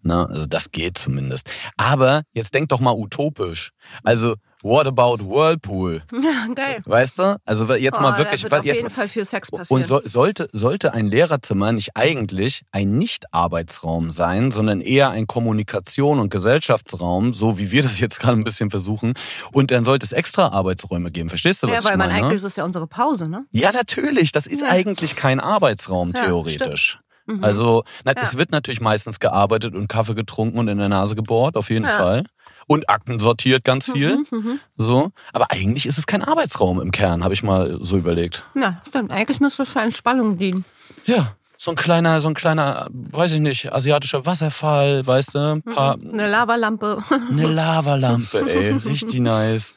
Na, 0.03 0.27
also 0.27 0.47
das 0.47 0.71
geht 0.71 0.97
zumindest. 0.97 1.51
Aber 1.77 2.23
jetzt 2.35 2.55
denk 2.55 2.69
doch 2.69 2.79
mal 2.79 2.93
utopisch. 2.95 3.73
Also, 4.05 4.37
what 4.63 4.87
about 4.87 5.19
Whirlpool? 5.25 6.03
Ja, 6.13 6.47
geil. 6.55 6.83
Weißt 6.85 7.19
du? 7.19 7.37
Also 7.45 7.73
jetzt 7.75 7.99
Oh, 7.99 8.03
mal 8.03 8.13
da 8.13 8.19
wirklich. 8.19 8.43
wird 8.43 8.53
auf 8.53 8.65
jeden 8.65 8.91
Fall 8.91 9.09
viel 9.09 9.25
Sex 9.25 9.51
passieren. 9.51 9.83
und 9.83 9.89
so, 9.89 10.01
sollte, 10.05 10.49
sollte 10.53 10.93
ein 10.95 11.07
Lehrerzimmer 11.07 11.73
nicht 11.73 11.97
eigentlich 11.97 12.63
ein 12.73 12.93
Nicht-Arbeitsraum 12.99 14.13
sein, 14.13 14.51
sondern 14.51 14.81
eher 14.81 15.11
ein 15.11 15.27
Kommunikation- 15.27 16.21
und 16.21 16.31
Gesellschaftsraum, 16.31 17.33
so 17.33 17.59
wie 17.59 17.71
wir 17.71 17.83
das 17.83 17.99
jetzt 17.99 18.21
gerade 18.21 18.37
ein 18.39 18.45
bisschen 18.45 18.71
versuchen. 18.71 19.15
Und 19.53 19.71
dann 19.71 19.85
sollte 19.85 20.07
es 20.07 20.13
extra 20.13 20.49
Arbeitsräume 20.49 21.11
geben. 21.11 21.29
Verstehst 21.29 21.63
du, 21.63 21.69
was 21.69 21.79
ja, 21.79 21.85
weil 21.85 21.93
ich 21.93 21.99
man 21.99 22.09
meine? 22.09 22.21
eigentlich 22.25 22.37
ist 22.37 22.45
es 22.45 22.57
ja 22.57 22.65
unsere 22.65 22.87
Pause, 22.87 23.29
ne? 23.29 23.45
ja, 23.51 23.73
natürlich. 23.73 24.33
Das 24.33 24.47
ist 24.47 24.61
Ja. 24.63 24.69
eigentlich 24.69 25.17
kein 25.17 25.41
Arbeitsraum, 25.41 26.13
Ja, 26.15 26.25
theoretisch. 26.25 26.99
Mhm. 27.27 27.43
Also, 27.45 27.85
na, 28.05 28.13
Ja. 28.17 28.23
es 28.23 28.37
wird 28.37 28.51
natürlich 28.51 28.81
meistens 28.81 29.21
gearbeitet 29.21 29.75
und 29.75 29.89
Kaffee 29.89 30.15
getrunken 30.15 30.59
und 30.59 30.69
in 30.69 30.79
der 30.79 30.89
Nase 30.89 31.15
gebohrt, 31.15 31.57
auf 31.57 31.71
jeden 31.71 31.85
Ja. 31.85 31.97
Fall. 31.99 32.25
Und 32.67 32.89
Akten 32.89 33.19
sortiert, 33.19 33.65
ganz 33.65 33.91
viel. 33.91 34.17
Mhm, 34.17 34.27
mhm. 34.31 34.61
So. 34.77 35.13
Aber 35.33 35.51
eigentlich 35.51 35.87
ist 35.87 35.99
es 35.99 36.07
kein 36.07 36.23
Arbeitsraum 36.23 36.81
im 36.81 36.91
Kern, 36.91 37.25
habe 37.25 37.35
ich 37.35 37.43
mal 37.43 37.79
so 37.83 37.97
überlegt. 37.97 38.45
Ja, 38.55 38.77
stimmt. 38.89 39.13
Eigentlich 39.13 39.41
müsste 39.41 39.63
es 39.63 39.71
für 39.71 39.81
Entspannung 39.81 40.39
dienen. 40.39 40.65
Ja, 41.07 41.35
so 41.63 41.71
ein 41.71 41.77
kleiner, 41.77 42.21
so 42.21 42.27
ein 42.27 42.35
kleiner, 42.35 42.89
weiß 42.93 43.31
ich 43.33 43.41
nicht, 43.41 43.73
asiatischer 43.73 44.27
Wasserfall, 44.27 45.07
weißt 45.07 45.35
du, 45.35 45.39
ein 45.39 45.63
paar, 45.63 45.95
Eine 45.97 46.29
Lavalampe. 46.29 46.99
eine 47.31 47.47
Lavalampe, 47.47 48.41
ey, 48.49 48.73
richtig 48.73 49.21
nice. 49.21 49.75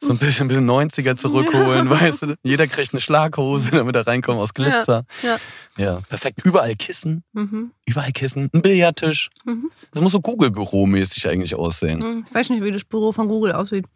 So 0.00 0.10
ein 0.10 0.18
bisschen, 0.18 0.46
ein 0.46 0.48
bisschen 0.48 0.68
90er 0.68 1.14
zurückholen, 1.16 1.88
weißt 1.90 2.22
du. 2.22 2.34
Jeder 2.42 2.66
kriegt 2.66 2.92
eine 2.92 3.00
Schlaghose, 3.00 3.70
damit 3.70 3.94
er 3.94 4.06
reinkommt 4.06 4.38
aus 4.40 4.52
Glitzer. 4.52 5.04
Ja. 5.22 5.36
Ja, 5.76 6.00
perfekt. 6.08 6.40
Überall 6.44 6.74
Kissen, 6.74 7.22
Mhm. 7.34 7.70
überall 7.86 8.10
Kissen, 8.10 8.50
ein 8.52 8.62
Billardtisch. 8.62 9.30
Mhm. 9.44 9.70
Das 9.92 10.02
muss 10.02 10.10
so 10.10 10.20
Google-Büro-mäßig 10.20 11.28
eigentlich 11.28 11.54
aussehen. 11.54 12.02
Hm, 12.02 12.24
Ich 12.28 12.34
weiß 12.34 12.50
nicht, 12.50 12.64
wie 12.64 12.72
das 12.72 12.84
Büro 12.84 13.12
von 13.12 13.28
Google 13.28 13.52
aussieht. 13.52 13.86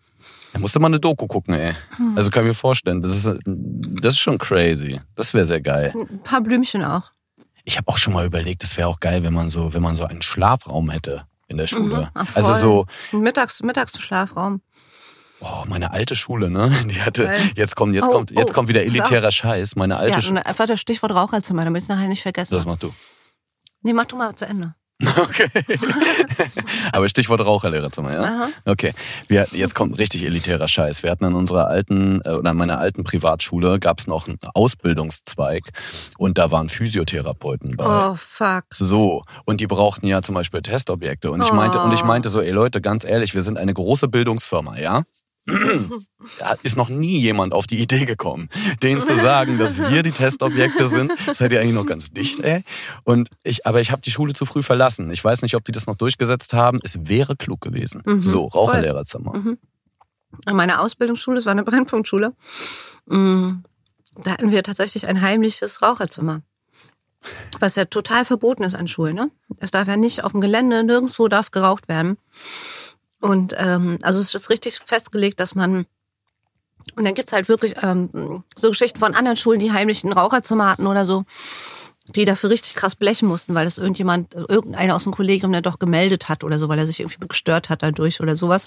Da 0.53 0.61
musste 0.61 0.79
mal 0.79 0.87
eine 0.87 1.01
Doku 1.01 1.27
gucken, 1.27 1.55
ey. 1.55 1.73
Hm. 1.97 2.17
Also 2.17 2.31
kann 2.31 2.45
ich 2.45 2.49
mir 2.49 2.55
vorstellen, 2.55 3.03
das 3.03 3.17
ist, 3.17 3.27
das 3.45 4.13
ist 4.13 4.19
schon 4.21 4.39
crazy. 4.39 5.01
Das 5.17 5.35
wäre 5.35 5.45
sehr 5.47 5.61
geil. 5.61 5.93
Ein 5.99 6.23
paar 6.23 6.41
Blümchen 6.41 6.85
auch. 6.85 7.11
Ich 7.65 7.77
habe 7.79 7.89
auch 7.89 7.97
schon 7.99 8.13
mal 8.13 8.27
überlegt, 8.27 8.65
es 8.65 8.77
wäre 8.77 8.89
auch 8.89 9.01
geil, 9.01 9.23
wenn 9.23 9.33
man 9.35 9.51
so, 9.51 9.73
wenn 9.75 9.83
man 9.83 9.97
so 9.97 10.05
einen 10.05 10.23
Schlafraum 10.23 10.91
hätte 10.91 11.27
in 11.49 11.59
der 11.59 11.67
Schule. 11.67 12.11
Ach, 12.15 12.35
also 12.37 12.55
so, 12.55 12.87
Ein 13.13 13.21
Mittags 13.21 13.63
Mittagsschlafraum. 13.63 14.63
oh, 15.41 15.65
meine 15.69 15.93
alte 15.93 16.17
Schule, 16.17 16.51
ne? 16.51 16.71
Die 16.89 17.01
hatte, 17.03 17.25
Geil. 17.25 17.51
jetzt 17.55 17.77
kommt, 17.77 17.95
jetzt 17.95 18.07
Oh, 18.09 18.11
kommt, 18.11 18.31
jetzt 18.31 18.51
oh, 18.51 18.53
kommt 18.53 18.69
wieder 18.69 18.83
elitärer 18.83 19.31
Scheiß. 19.31 19.77
Meine 19.77 19.97
alte 19.97 20.15
Ja, 20.17 20.23
Schule. 20.23 20.41
und 20.41 20.47
einfach 20.47 20.67
das 20.67 20.81
Stichwort 20.81 21.13
Raucherzimmer, 21.15 21.65
damit 21.65 21.83
ich 21.83 21.85
es 21.85 21.89
nachher 21.89 22.09
nicht 22.09 22.23
vergesse. 22.23 22.55
Das 22.55 22.65
machst 22.65 22.83
du. 22.83 22.93
Nee, 23.83 23.93
mach 23.93 24.07
du 24.07 24.17
mal 24.17 24.35
zu 24.35 24.45
Ende. 24.47 24.75
Okay. 25.05 25.49
Aber 26.93 27.09
Stichwort 27.09 27.45
Raucherlehrerzimmer, 27.45 28.13
ja? 28.13 28.23
Aha. 28.23 28.49
Okay. 28.65 28.93
Wir, 29.29 29.47
jetzt 29.53 29.75
kommt 29.75 29.99
richtig 29.99 30.25
elitärer 30.25 30.69
Scheiß. 30.69 31.03
Wir 31.03 31.11
hatten 31.11 31.25
an 31.25 31.35
unserer 31.35 31.67
alten, 31.69 32.21
äh, 32.25 32.31
oder 32.31 32.51
an 32.51 32.57
meiner 32.57 32.79
alten 32.79 33.05
Privatschule 33.05 33.79
gab 33.81 34.01
es 34.01 34.07
noch 34.07 34.29
einen 34.29 34.39
Ausbildungszweig 34.55 35.65
und 36.19 36.39
da 36.39 36.51
waren 36.51 36.69
Physiotherapeuten 36.69 37.77
bei. 37.77 37.85
Oh, 38.11 38.15
fuck. 38.17 38.65
So, 38.73 39.25
und 39.45 39.61
die 39.61 39.67
brauchten 39.67 40.07
ja 40.07 40.23
zum 40.23 40.35
Beispiel 40.35 40.63
Testobjekte. 40.63 41.31
Und 41.31 41.43
ich 41.43 41.53
meinte, 41.53 41.79
Oh. 41.81 41.85
und 41.85 41.93
ich 41.93 42.05
meinte 42.05 42.29
so, 42.29 42.41
ey 42.41 42.51
Leute, 42.51 42.81
ganz 42.81 43.05
ehrlich, 43.05 43.35
wir 43.35 43.43
sind 43.43 43.59
eine 43.59 43.73
große 43.75 44.09
Bildungsfirma, 44.09 44.79
ja? 44.79 45.03
Da 45.45 46.53
ist 46.63 46.77
noch 46.77 46.89
nie 46.89 47.19
jemand 47.19 47.53
auf 47.53 47.67
die 47.67 47.81
Idee 47.81 48.05
gekommen, 48.05 48.49
denen 48.83 49.03
zu 49.03 49.15
sagen, 49.21 49.59
dass 49.59 49.79
wir 49.79 50.03
die 50.05 50.13
Testobjekte 50.13 50.87
sind. 50.87 51.13
Seid 51.33 51.53
ihr 51.53 51.61
eigentlich 51.61 51.75
noch 51.75 51.87
ganz 51.87 52.13
dicht, 52.13 52.41
ey? 52.41 52.63
Und 53.03 53.29
ich, 53.43 53.67
aber 53.67 53.81
ich 53.81 53.91
habe 53.91 54.03
die 54.03 54.13
Schule 54.13 54.35
zu 54.35 54.45
früh 54.45 54.63
verlassen. 54.63 55.11
Ich 55.11 55.25
weiß 55.25 55.43
nicht, 55.43 55.57
ob 55.57 55.65
die 55.65 55.73
das 55.73 55.87
noch 55.87 55.97
durchgesetzt 55.97 56.53
haben. 56.53 56.79
Es 56.85 56.97
wäre 57.09 57.35
klug 57.35 57.61
gewesen. 57.61 58.03
Mhm, 58.05 58.23
so, 58.23 58.47
Raucherlehrerzimmer. 58.47 59.37
Mhm. 59.37 59.59
An 60.47 60.57
meiner 60.57 60.81
Ausbildungsschule, 60.81 61.39
es 61.39 61.47
war 61.47 61.53
eine 61.53 61.65
Brennpunktschule, 61.65 62.33
mm, 63.07 63.51
da 64.23 64.31
hatten 64.31 64.51
wir 64.51 64.63
tatsächlich 64.63 65.07
ein 65.07 65.21
heimliches 65.21 65.83
Raucherzimmer. 65.83 66.43
Was 67.61 67.77
ja 67.77 67.85
total 67.85 68.25
verboten 68.25 68.63
ist 68.65 68.75
an 68.75 68.89
Schulen. 68.89 69.15
Ne? 69.15 69.31
Es 69.59 69.71
darf 69.71 69.87
ja 69.89 69.97
nicht 69.97 70.25
auf 70.25 70.33
dem 70.33 70.41
Gelände, 70.41 70.83
nirgendwo 70.85 71.29
darf 71.29 71.51
geraucht 71.51 71.89
werden. 71.89 72.17
Und 73.23 73.55
ähm, 73.57 73.99
also 74.03 74.21
es 74.21 74.35
ist 74.35 74.51
richtig 74.51 74.81
festgelegt, 74.85 75.41
dass 75.41 75.55
man 75.55 75.87
Und 76.97 77.05
dann 77.05 77.15
gibt's 77.15 77.33
halt 77.33 77.49
wirklich 77.49 77.75
ähm, 77.83 78.43
so 78.57 78.69
Geschichten 78.69 78.99
von 78.99 79.15
anderen 79.15 79.37
Schulen, 79.37 79.61
die 79.61 79.73
heimlich 79.73 80.05
ein 80.05 80.13
Raucherzimmer 80.13 80.69
hatten 80.69 80.87
oder 80.87 81.07
so, 81.07 81.25
die 82.09 82.25
dafür 82.25 82.51
richtig 82.51 82.75
krass 82.75 82.97
blechen 82.97 83.29
mussten, 83.29 83.55
weil 83.55 83.65
das 83.65 83.79
irgendjemand, 83.79 84.35
irgendeiner 84.35 84.97
aus 84.97 85.05
dem 85.05 85.13
Kollegium 85.13 85.53
der 85.53 85.63
doch 85.63 85.79
gemeldet 85.79 86.29
hat 86.29 86.43
oder 86.43 86.59
so, 86.59 86.69
weil 86.69 86.79
er 86.81 86.87
sich 86.87 86.99
irgendwie 87.01 87.29
gestört 87.29 87.69
hat 87.71 87.83
dadurch 87.85 88.21
oder 88.21 88.35
sowas. 88.37 88.67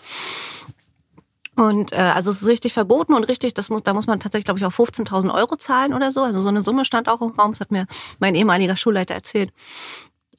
Und 1.58 1.92
äh, 1.92 1.98
also 1.98 2.32
es 2.32 2.42
ist 2.42 2.48
richtig 2.48 2.74
verboten 2.74 3.14
und 3.14 3.26
richtig, 3.26 3.54
das 3.54 3.70
muss, 3.70 3.84
da 3.84 3.94
muss 3.94 4.08
man 4.08 4.20
tatsächlich, 4.20 4.46
glaube 4.46 4.60
ich, 4.60 4.66
auch 4.66 4.74
15.000 4.74 5.34
Euro 5.34 5.56
zahlen 5.58 5.94
oder 5.94 6.12
so. 6.12 6.22
Also 6.24 6.40
so 6.40 6.50
eine 6.50 6.62
Summe 6.62 6.86
stand 6.86 7.08
auch 7.08 7.22
im 7.22 7.32
Raum, 7.32 7.52
das 7.52 7.60
hat 7.60 7.72
mir 7.72 7.86
mein 8.20 8.36
ehemaliger 8.36 8.76
Schulleiter 8.76 9.14
erzählt. 9.14 9.52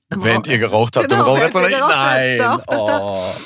Während 0.08 0.46
ihr 0.46 0.58
geraucht 0.58 0.96
habt 0.96 1.08
Genau, 1.08 1.22
im 1.22 1.28
Raucherzimmer? 1.42 1.68
Nein. 1.68 2.38
Doch, 2.38 2.64
doch, 2.66 2.86
doch. 2.86 3.36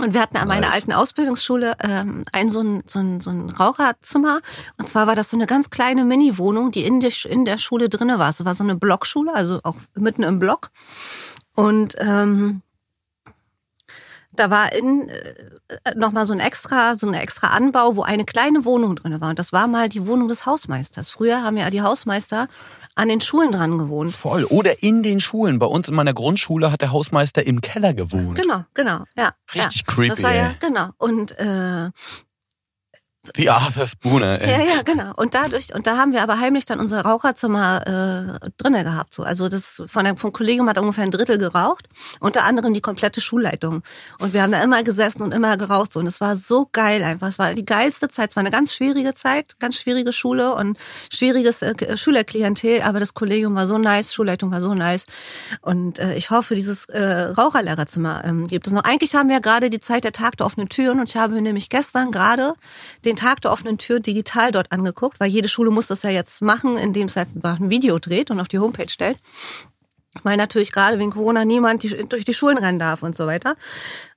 Und 0.00 0.14
wir 0.14 0.20
hatten 0.20 0.36
an 0.36 0.48
meiner 0.48 0.68
Nice. 0.68 0.76
alten 0.76 0.92
Ausbildungsschule 0.92 1.76
ähm, 1.82 2.24
ein 2.32 2.50
so 2.50 2.60
ein, 2.60 2.82
so, 2.86 2.98
ein, 2.98 3.20
so 3.20 3.30
ein 3.30 3.50
Raucherzimmer. 3.50 4.40
Und 4.78 4.88
zwar 4.88 5.06
war 5.06 5.16
das 5.16 5.30
so 5.30 5.36
eine 5.36 5.46
ganz 5.46 5.70
kleine 5.70 6.04
Mini-Wohnung, 6.04 6.70
die 6.70 6.84
in 6.84 7.00
der, 7.00 7.12
in 7.28 7.44
der 7.44 7.58
Schule 7.58 7.88
drinne 7.88 8.18
war. 8.18 8.28
Es 8.28 8.44
war 8.44 8.54
so 8.54 8.64
eine 8.64 8.76
Blockschule, 8.76 9.34
also 9.34 9.60
auch 9.62 9.76
mitten 9.94 10.22
im 10.22 10.38
Block. 10.38 10.70
Und 11.54 11.96
ähm, 11.98 12.62
da 14.32 14.50
war 14.50 14.72
in 14.72 15.08
äh, 15.08 15.94
nochmal 15.96 16.26
so 16.26 16.32
ein 16.32 16.40
extra, 16.40 16.94
so 16.94 17.06
ein 17.06 17.14
extra 17.14 17.48
Anbau, 17.48 17.96
wo 17.96 18.02
eine 18.02 18.24
kleine 18.24 18.64
Wohnung 18.64 18.96
drinne 18.96 19.20
war. 19.20 19.30
Und 19.30 19.38
das 19.38 19.52
war 19.52 19.66
mal 19.66 19.88
die 19.88 20.06
Wohnung 20.06 20.28
des 20.28 20.46
Hausmeisters. 20.46 21.08
Früher 21.08 21.42
haben 21.42 21.56
ja 21.56 21.70
die 21.70 21.82
Hausmeister 21.82 22.48
an 22.94 23.08
den 23.08 23.20
Schulen 23.20 23.52
dran 23.52 23.78
gewohnt. 23.78 24.12
Voll. 24.12 24.44
Oder 24.44 24.82
in 24.82 25.02
den 25.02 25.20
Schulen. 25.20 25.58
Bei 25.58 25.66
uns 25.66 25.88
in 25.88 25.94
meiner 25.94 26.14
Grundschule 26.14 26.70
hat 26.70 26.80
der 26.80 26.92
Hausmeister 26.92 27.46
im 27.46 27.60
Keller 27.60 27.94
gewohnt. 27.94 28.36
Genau, 28.36 28.64
genau, 28.74 29.04
ja. 29.16 29.32
Richtig 29.54 29.84
ja. 29.86 29.92
creepy, 29.92 30.08
Das 30.08 30.22
war 30.22 30.34
ja, 30.34 30.54
genau. 30.60 30.90
Und 30.98 31.38
äh, 31.38 31.90
Die 33.36 33.50
Arthur 33.50 33.86
Spooner, 33.86 34.40
ey. 34.40 34.50
Ja, 34.50 34.76
ja, 34.76 34.82
genau. 34.82 35.12
Und 35.16 35.34
dadurch, 35.34 35.74
und 35.74 35.86
da 35.86 35.98
haben 35.98 36.12
wir 36.12 36.22
aber 36.22 36.40
heimlich 36.40 36.64
dann 36.64 36.80
unser 36.80 37.02
Raucherzimmer 37.02 38.40
äh, 38.42 38.50
drinnen 38.56 38.82
gehabt. 38.82 39.12
So. 39.12 39.24
Also 39.24 39.50
das 39.50 39.82
von 39.86 40.04
der, 40.04 40.16
vom 40.16 40.32
Kollegium 40.32 40.68
hat 40.70 40.78
ungefähr 40.78 41.04
ein 41.04 41.10
Drittel 41.10 41.36
geraucht, 41.36 41.86
unter 42.20 42.44
anderem 42.44 42.72
die 42.72 42.80
komplette 42.80 43.20
Schulleitung. 43.20 43.82
Und 44.20 44.32
wir 44.32 44.42
haben 44.42 44.52
da 44.52 44.62
immer 44.62 44.82
gesessen 44.84 45.20
und 45.20 45.32
immer 45.32 45.58
geraucht. 45.58 45.92
So. 45.92 46.00
Und 46.00 46.06
es 46.06 46.22
war 46.22 46.34
so 46.34 46.66
geil 46.72 47.04
einfach. 47.04 47.28
Es 47.28 47.38
war 47.38 47.52
die 47.52 47.64
geilste 47.66 48.08
Zeit. 48.08 48.30
Es 48.30 48.36
war 48.36 48.40
eine 48.40 48.50
ganz 48.50 48.72
schwierige 48.72 49.12
Zeit, 49.12 49.58
ganz 49.58 49.76
schwierige 49.76 50.12
Schule 50.12 50.54
und 50.54 50.78
schwieriges 51.12 51.60
äh, 51.60 51.96
Schülerklientel, 51.98 52.80
aber 52.82 53.00
das 53.00 53.12
Kollegium 53.12 53.54
war 53.54 53.66
so 53.66 53.76
nice, 53.76 54.14
Schulleitung 54.14 54.50
war 54.50 54.62
so 54.62 54.72
nice. 54.72 55.04
Und 55.60 55.98
äh, 55.98 56.14
ich 56.14 56.30
hoffe, 56.30 56.54
dieses 56.54 56.86
äh, 56.86 57.02
Raucherlehrerzimmer 57.02 58.24
ähm, 58.24 58.46
gibt 58.46 58.66
es 58.66 58.72
noch. 58.72 58.84
Eigentlich 58.84 59.14
haben 59.14 59.28
wir 59.28 59.36
ja 59.36 59.40
gerade 59.40 59.68
die 59.68 59.80
Zeit 59.80 60.04
der 60.04 60.12
Tag 60.12 60.38
der 60.38 60.46
offenen 60.46 60.70
Türen 60.70 61.00
und 61.00 61.10
ich 61.10 61.16
habe 61.16 61.40
nämlich 61.42 61.68
gestern 61.68 62.10
gerade 62.10 62.54
den 63.04 63.09
Tag 63.16 63.40
der 63.42 63.52
offenen 63.52 63.78
Tür 63.78 64.00
digital 64.00 64.52
dort 64.52 64.72
angeguckt, 64.72 65.20
weil 65.20 65.28
jede 65.28 65.48
Schule 65.48 65.70
muss 65.70 65.86
das 65.86 66.02
ja 66.02 66.10
jetzt 66.10 66.42
machen, 66.42 66.76
indem 66.76 67.06
es 67.06 67.16
halt 67.16 67.28
ein 67.42 67.70
Video 67.70 67.98
dreht 67.98 68.30
und 68.30 68.40
auf 68.40 68.48
die 68.48 68.58
Homepage 68.58 68.88
stellt. 68.88 69.18
Weil 70.22 70.36
natürlich 70.36 70.72
gerade 70.72 70.98
wegen 70.98 71.12
Corona 71.12 71.44
niemand 71.44 71.82
die, 71.82 72.04
durch 72.08 72.24
die 72.24 72.34
Schulen 72.34 72.58
rennen 72.58 72.78
darf 72.78 73.02
und 73.02 73.14
so 73.14 73.26
weiter. 73.26 73.54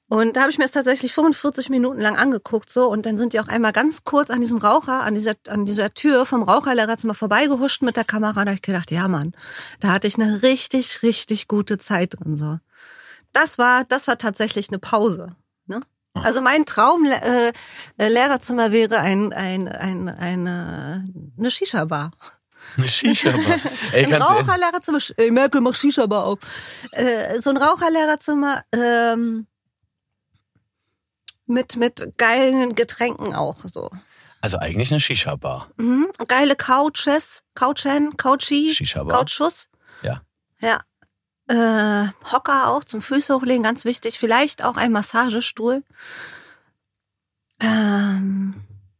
Und 0.09 0.35
da 0.35 0.41
habe 0.41 0.51
ich 0.51 0.57
mir 0.57 0.65
das 0.65 0.73
tatsächlich 0.73 1.13
45 1.13 1.69
Minuten 1.69 1.99
lang 1.99 2.17
angeguckt 2.17 2.69
so 2.69 2.87
und 2.87 3.05
dann 3.05 3.17
sind 3.17 3.33
die 3.33 3.39
auch 3.39 3.47
einmal 3.47 3.71
ganz 3.71 4.03
kurz 4.03 4.29
an 4.29 4.41
diesem 4.41 4.57
Raucher, 4.57 5.01
an 5.01 5.15
dieser, 5.15 5.33
an 5.47 5.65
dieser 5.65 5.93
Tür 5.93 6.25
vom 6.25 6.43
Raucherlehrerzimmer 6.43 7.15
vorbeigehuscht 7.15 7.81
mit 7.81 7.95
der 7.95 8.03
Kamera. 8.03 8.33
Da 8.33 8.51
habe 8.51 8.53
ich 8.53 8.61
gedacht, 8.61 8.91
ja 8.91 9.07
Mann, 9.07 9.33
da 9.79 9.89
hatte 9.89 10.07
ich 10.07 10.15
eine 10.15 10.43
richtig, 10.43 11.01
richtig 11.03 11.47
gute 11.47 11.77
Zeit 11.77 12.19
drin 12.19 12.35
so. 12.35 12.59
Das 13.31 13.57
war, 13.57 13.85
das 13.85 14.07
war 14.07 14.17
tatsächlich 14.17 14.69
eine 14.69 14.77
Pause. 14.77 15.35
Ne? 16.15 16.23
Also 16.23 16.41
mein 16.41 16.65
Traum 16.65 17.05
äh, 17.05 17.51
äh, 17.97 18.07
Lehrerzimmer 18.07 18.71
wäre 18.71 18.99
ein, 18.99 19.33
ein, 19.33 19.67
ein, 19.67 20.09
eine, 20.09 21.07
eine 21.37 21.51
Shisha-Bar. 21.51 22.11
Eine 22.77 22.87
Shisha-Bar. 22.87 23.59
Ein. 23.93 24.13
Raucherlehrerzimmer. 24.13 24.99
Ey, 25.17 25.31
Merkel, 25.31 25.61
mach 25.61 25.75
Shisha-Bar 25.75 26.25
auf. 26.25 26.39
Äh, 26.91 27.39
so 27.39 27.49
ein 27.49 27.57
Raucherlehrerzimmer 27.57 28.63
ähm, 28.73 29.47
mit, 31.45 31.75
mit 31.75 32.17
geilen 32.17 32.73
Getränken 32.73 33.35
auch 33.35 33.57
so. 33.65 33.89
Also 34.41 34.57
eigentlich 34.57 34.91
eine 34.91 34.99
Shisha-Bar. 34.99 35.69
Mhm. 35.77 36.07
Geile 36.27 36.55
Couches, 36.55 37.43
Couchen, 37.55 38.17
Couchi, 38.17 38.73
Shisha-Bar. 38.73 39.17
Couchschuss. 39.19 39.69
Ja. 40.01 40.21
Ja. 40.59 40.79
Äh, 41.47 42.07
Hocker 42.31 42.69
auch 42.69 42.83
zum 42.83 43.01
Füße 43.01 43.33
hochlegen, 43.35 43.63
ganz 43.63 43.85
wichtig. 43.85 44.17
Vielleicht 44.19 44.63
auch 44.63 44.77
ein 44.77 44.91
Massagestuhl. 44.91 45.83
Ähm, 47.61 48.55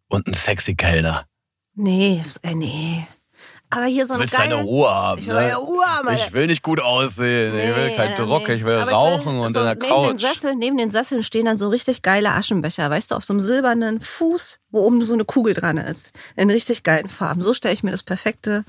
Und 0.10 0.28
ein 0.28 0.34
sexy 0.34 0.76
Kellner. 0.76 1.26
nee, 1.76 2.24
äh, 2.44 2.54
nee. 2.56 3.08
Aber 3.70 3.86
hier 3.86 4.06
so 4.06 4.14
ein 4.14 4.20
willst 4.20 4.36
deine 4.38 4.54
geil. 4.56 4.64
Ruhe 4.66 4.94
haben. 4.94 5.20
Ich 5.20 5.26
will 5.28 5.34
ne? 5.48 5.56
Ruhe 5.56 5.84
haben. 5.84 6.14
Ich 6.16 6.32
will 6.32 6.46
nicht 6.46 6.62
gut 6.62 6.80
aussehen. 6.80 7.58
ich 7.58 7.76
will 7.76 7.88
Nee, 7.90 7.96
keinen 7.96 8.16
Druck. 8.16 8.48
nee. 8.48 8.54
Ich 8.54 8.64
will 8.64 8.76
Aber 8.78 8.92
rauchen 8.92 9.40
und 9.40 9.54
so 9.54 9.60
in 9.62 9.66
der 9.66 9.74
neben 9.76 9.88
Couch. 9.88 10.10
Den 10.12 10.18
Sessel, 10.20 10.56
neben 10.56 10.78
den 10.78 10.92
Sesseln 10.92 11.24
stehen 11.24 11.46
dann 11.46 11.58
so 11.58 11.70
richtig 11.70 12.04
geile 12.04 12.30
Aschenbecher, 12.34 12.88
weißt 12.92 13.10
du, 13.10 13.16
auf 13.16 13.24
so 13.26 13.34
einem 13.34 13.40
silbernen 13.40 14.00
Fuß, 14.00 14.60
wo 14.74 14.80
oben 14.80 15.02
so 15.02 15.14
eine 15.14 15.24
Kugel 15.24 15.54
dran 15.54 15.78
ist. 15.78 16.12
In 16.36 16.50
richtig 16.50 16.84
geilen 16.84 17.08
Farben. 17.08 17.42
So 17.42 17.54
stelle 17.54 17.74
ich 17.74 17.84
mir 17.84 17.92
das 17.92 18.04
perfekte 18.04 18.66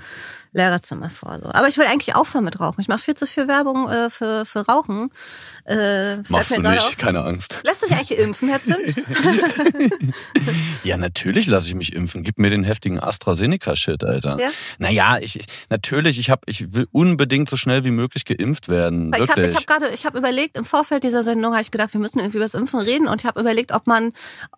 Lehrerzimmer 0.53 1.11
vor. 1.11 1.41
So. 1.43 1.51
Aber 1.51 1.67
ich 1.67 1.79
will 1.79 1.87
eigentlich 1.87 2.15
aufhören 2.15 2.45
mit 2.45 2.61
Rauchen. 2.61 2.81
Ich 2.81 2.89
mache 2.89 3.01
viel 3.01 3.15
zu 3.15 3.27
viel 3.27 3.49
Werbung 3.49 3.89
äh, 3.89 4.09
für, 4.11 4.45
für 4.47 4.61
Rauchen. 4.61 5.11
Äh, 5.65 6.17
Machst 6.29 6.53
du 6.53 6.61
nicht, 6.61 6.81
auf. 6.81 6.97
keine 6.97 7.25
Angst. 7.25 7.59
Lässt 7.65 7.83
du 7.83 7.87
dich 7.89 7.97
eigentlich 7.97 8.19
impfen, 8.19 8.49
Herr 8.49 8.63
Zimt? 8.63 8.95
Ja, 10.85 10.99
natürlich 10.99 11.47
lasse 11.47 11.69
ich 11.69 11.75
mich 11.75 11.95
impfen. 11.95 12.23
Gib 12.23 12.39
mir 12.39 12.51
den 12.51 12.63
heftigen 12.63 13.01
AstraZeneca-Shit, 13.01 14.05
Alter. 14.05 14.39
Ja? 14.39 14.51
Naja, 14.79 15.17
ich, 15.19 15.41
ich 15.41 15.47
natürlich, 15.71 16.19
ich 16.19 16.29
hab, 16.29 16.43
ich 16.47 16.75
will 16.75 16.87
unbedingt 16.93 17.49
so 17.49 17.57
schnell 17.57 17.85
wie 17.85 17.91
möglich 17.91 18.27
geimpft 18.27 18.69
werden. 18.69 19.11
Weil 19.11 19.23
ich 19.23 19.31
habe 19.31 19.41
wirklich. 19.41 19.59
ich 19.59 19.67
hab 19.67 19.67
gerade, 19.67 19.95
ich 19.95 20.05
habe 20.05 20.19
überlegt, 20.19 20.59
im 20.59 20.67
Vorfeld 20.67 21.03
dieser 21.03 21.23
Sendung 21.23 21.53
habe 21.53 21.63
ich 21.63 21.71
gedacht, 21.71 21.95
wir 21.95 22.01
müssen 22.01 22.19
irgendwie 22.19 22.37
über 22.37 22.45
das 22.45 22.53
Impfen 22.53 22.81
reden 22.81 23.09
und 23.09 23.23
ich 23.23 23.27
habe 23.27 23.41
überlegt, 23.41 23.73
ob 23.73 23.87
man, 23.87 24.13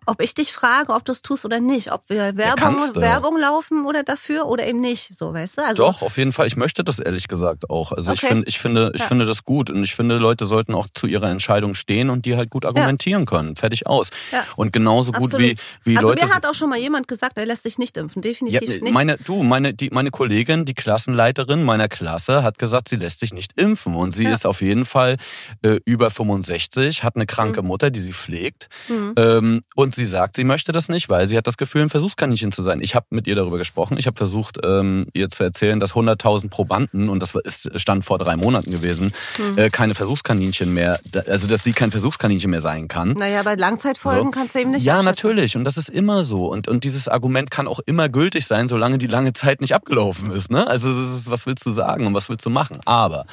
ob 0.05 0.21
ich 0.21 0.35
dich 0.35 0.51
frage, 0.51 0.93
ob 0.93 1.05
du 1.05 1.13
es 1.13 1.21
tust 1.21 1.36
oder 1.45 1.59
nicht, 1.59 1.91
ob 1.91 2.09
wir 2.09 2.37
Werbung, 2.37 2.75
du. 2.93 3.01
Werbung 3.01 3.37
laufen 3.39 3.85
oder 3.85 4.03
dafür 4.03 4.45
oder 4.47 4.65
eben 4.67 4.79
nicht, 4.81 5.15
so, 5.15 5.33
weißt 5.33 5.57
du? 5.59 5.65
Also, 5.65 5.83
Doch, 5.83 6.01
auf 6.01 6.17
jeden 6.17 6.33
Fall. 6.33 6.47
Ich 6.47 6.55
möchte 6.57 6.83
das 6.83 6.99
ehrlich 6.99 7.27
gesagt 7.27 7.69
auch. 7.69 7.91
Also 7.91 8.11
ich 8.13 8.19
Okay. 8.23 8.27
finde, 8.27 8.47
ich 8.47 8.59
finde, 8.59 8.91
ich 8.95 9.01
Ja. 9.01 9.07
finde 9.07 9.25
das 9.25 9.43
gut 9.43 9.69
und 9.69 9.83
ich 9.83 9.95
finde, 9.95 10.17
Leute 10.17 10.45
sollten 10.45 10.73
auch 10.75 10.87
zu 10.93 11.07
ihrer 11.07 11.29
Entscheidung 11.29 11.73
stehen 11.73 12.09
und 12.09 12.25
die 12.25 12.35
halt 12.35 12.49
gut 12.49 12.65
argumentieren 12.65 13.25
können. 13.25 13.55
Fertig 13.55 13.87
aus. 13.87 14.09
Ja. 14.31 14.43
Und 14.55 14.73
genauso 14.73 15.11
gut 15.11 15.31
wie 15.37 15.51
Absolut. 15.51 15.59
wie 15.83 15.97
also 15.97 16.09
Leute. 16.09 16.25
mir 16.25 16.33
hat 16.33 16.45
auch 16.45 16.53
schon 16.53 16.69
mal 16.69 16.79
jemand 16.79 17.07
gesagt, 17.07 17.37
er 17.37 17.45
lässt 17.45 17.63
sich 17.63 17.77
nicht 17.77 17.97
impfen, 17.97 18.21
ja, 18.21 18.29
definitiv 18.29 18.81
nicht. 18.81 18.93
meine, 18.93 19.17
du, 19.17 19.43
meine, 19.43 19.73
die, 19.73 19.89
meine 19.91 20.11
Kollegin, 20.11 20.65
die 20.65 20.73
Klassenleiterin 20.73 21.63
meiner 21.63 21.87
Klasse, 21.87 22.43
hat 22.43 22.59
gesagt, 22.59 22.89
sie 22.89 22.95
lässt 22.95 23.19
sich 23.19 23.33
nicht 23.33 23.53
impfen. 23.59 23.95
Und 23.95 24.13
sie 24.13 24.23
Ja. 24.25 24.33
ist 24.33 24.45
auf 24.45 24.61
jeden 24.61 24.85
Fall 24.85 25.17
äh, 25.63 25.79
über 25.85 26.09
65, 26.09 27.03
hat 27.03 27.15
eine 27.15 27.25
kranke 27.25 27.61
Mhm. 27.61 27.67
Mutter, 27.67 27.89
die 27.91 27.99
sie 27.99 28.13
pflegt. 28.13 28.69
Mhm. 28.87 29.13
Ähm, 29.17 29.61
und 29.75 29.95
sie 29.95 30.05
sagt, 30.05 30.35
sie 30.35 30.43
möchte 30.43 30.71
das 30.71 30.89
nicht, 30.89 31.09
weil 31.09 31.26
sie 31.27 31.37
hat 31.37 31.47
das 31.47 31.57
Gefühl, 31.57 31.81
ein 31.83 31.89
Versuchskaninchen 31.89 32.51
zu 32.51 32.63
sein. 32.63 32.81
Ich 32.81 32.95
habe 32.95 33.05
mit 33.09 33.27
ihr 33.27 33.35
darüber 33.35 33.57
gesprochen. 33.57 33.97
Ich 33.97 34.07
habe 34.07 34.17
versucht, 34.17 34.57
ähm, 34.63 35.07
ihr 35.13 35.29
zu 35.29 35.43
erzählen, 35.43 35.79
dass 35.79 35.93
100.000 35.93 36.49
Probanden, 36.49 37.09
und 37.09 37.21
das 37.21 37.33
ist 37.43 37.69
Stand 37.79 38.05
vor 38.05 38.17
drei 38.17 38.35
Monaten 38.37 38.71
gewesen, 38.71 39.11
Mhm. 39.37 39.57
äh, 39.57 39.69
keine 39.69 39.93
Versuchskaninchen 39.95 40.73
mehr, 40.73 40.99
also 41.27 41.47
dass 41.47 41.63
sie 41.63 41.73
kein 41.73 41.91
Versuchskaninchen 41.91 42.49
mehr 42.51 42.61
sein 42.61 42.87
kann. 42.87 43.11
naja, 43.11 43.43
bei 43.43 43.55
Langzeitfolgen 43.55 44.25
So. 44.25 44.31
kannst 44.31 44.55
du 44.55 44.59
eben 44.59 44.71
nicht 44.71 44.83
Ja, 44.83 45.03
natürlich. 45.03 45.55
Und 45.55 45.63
das 45.63 45.77
ist 45.77 45.89
immer 45.89 46.23
so. 46.23 46.47
Und, 46.47 46.67
und 46.67 46.83
dieses 46.83 47.07
Argument 47.07 47.51
kann 47.51 47.67
auch 47.67 47.79
immer 47.85 48.09
gültig 48.09 48.45
sein, 48.47 48.67
solange 48.67 48.97
die 48.97 49.07
lange 49.07 49.33
Zeit 49.33 49.61
nicht 49.61 49.73
abgelaufen 49.75 50.31
ist. 50.31 50.49
Ne? 50.51 50.65
Also 50.67 50.89
das 50.89 51.15
ist, 51.19 51.29
was 51.31 51.45
willst 51.45 51.65
du 51.65 51.71
sagen 51.73 52.05
und 52.07 52.13
was 52.13 52.29
willst 52.29 52.45
du 52.45 52.49
machen? 52.49 52.79
Aber 52.85 53.25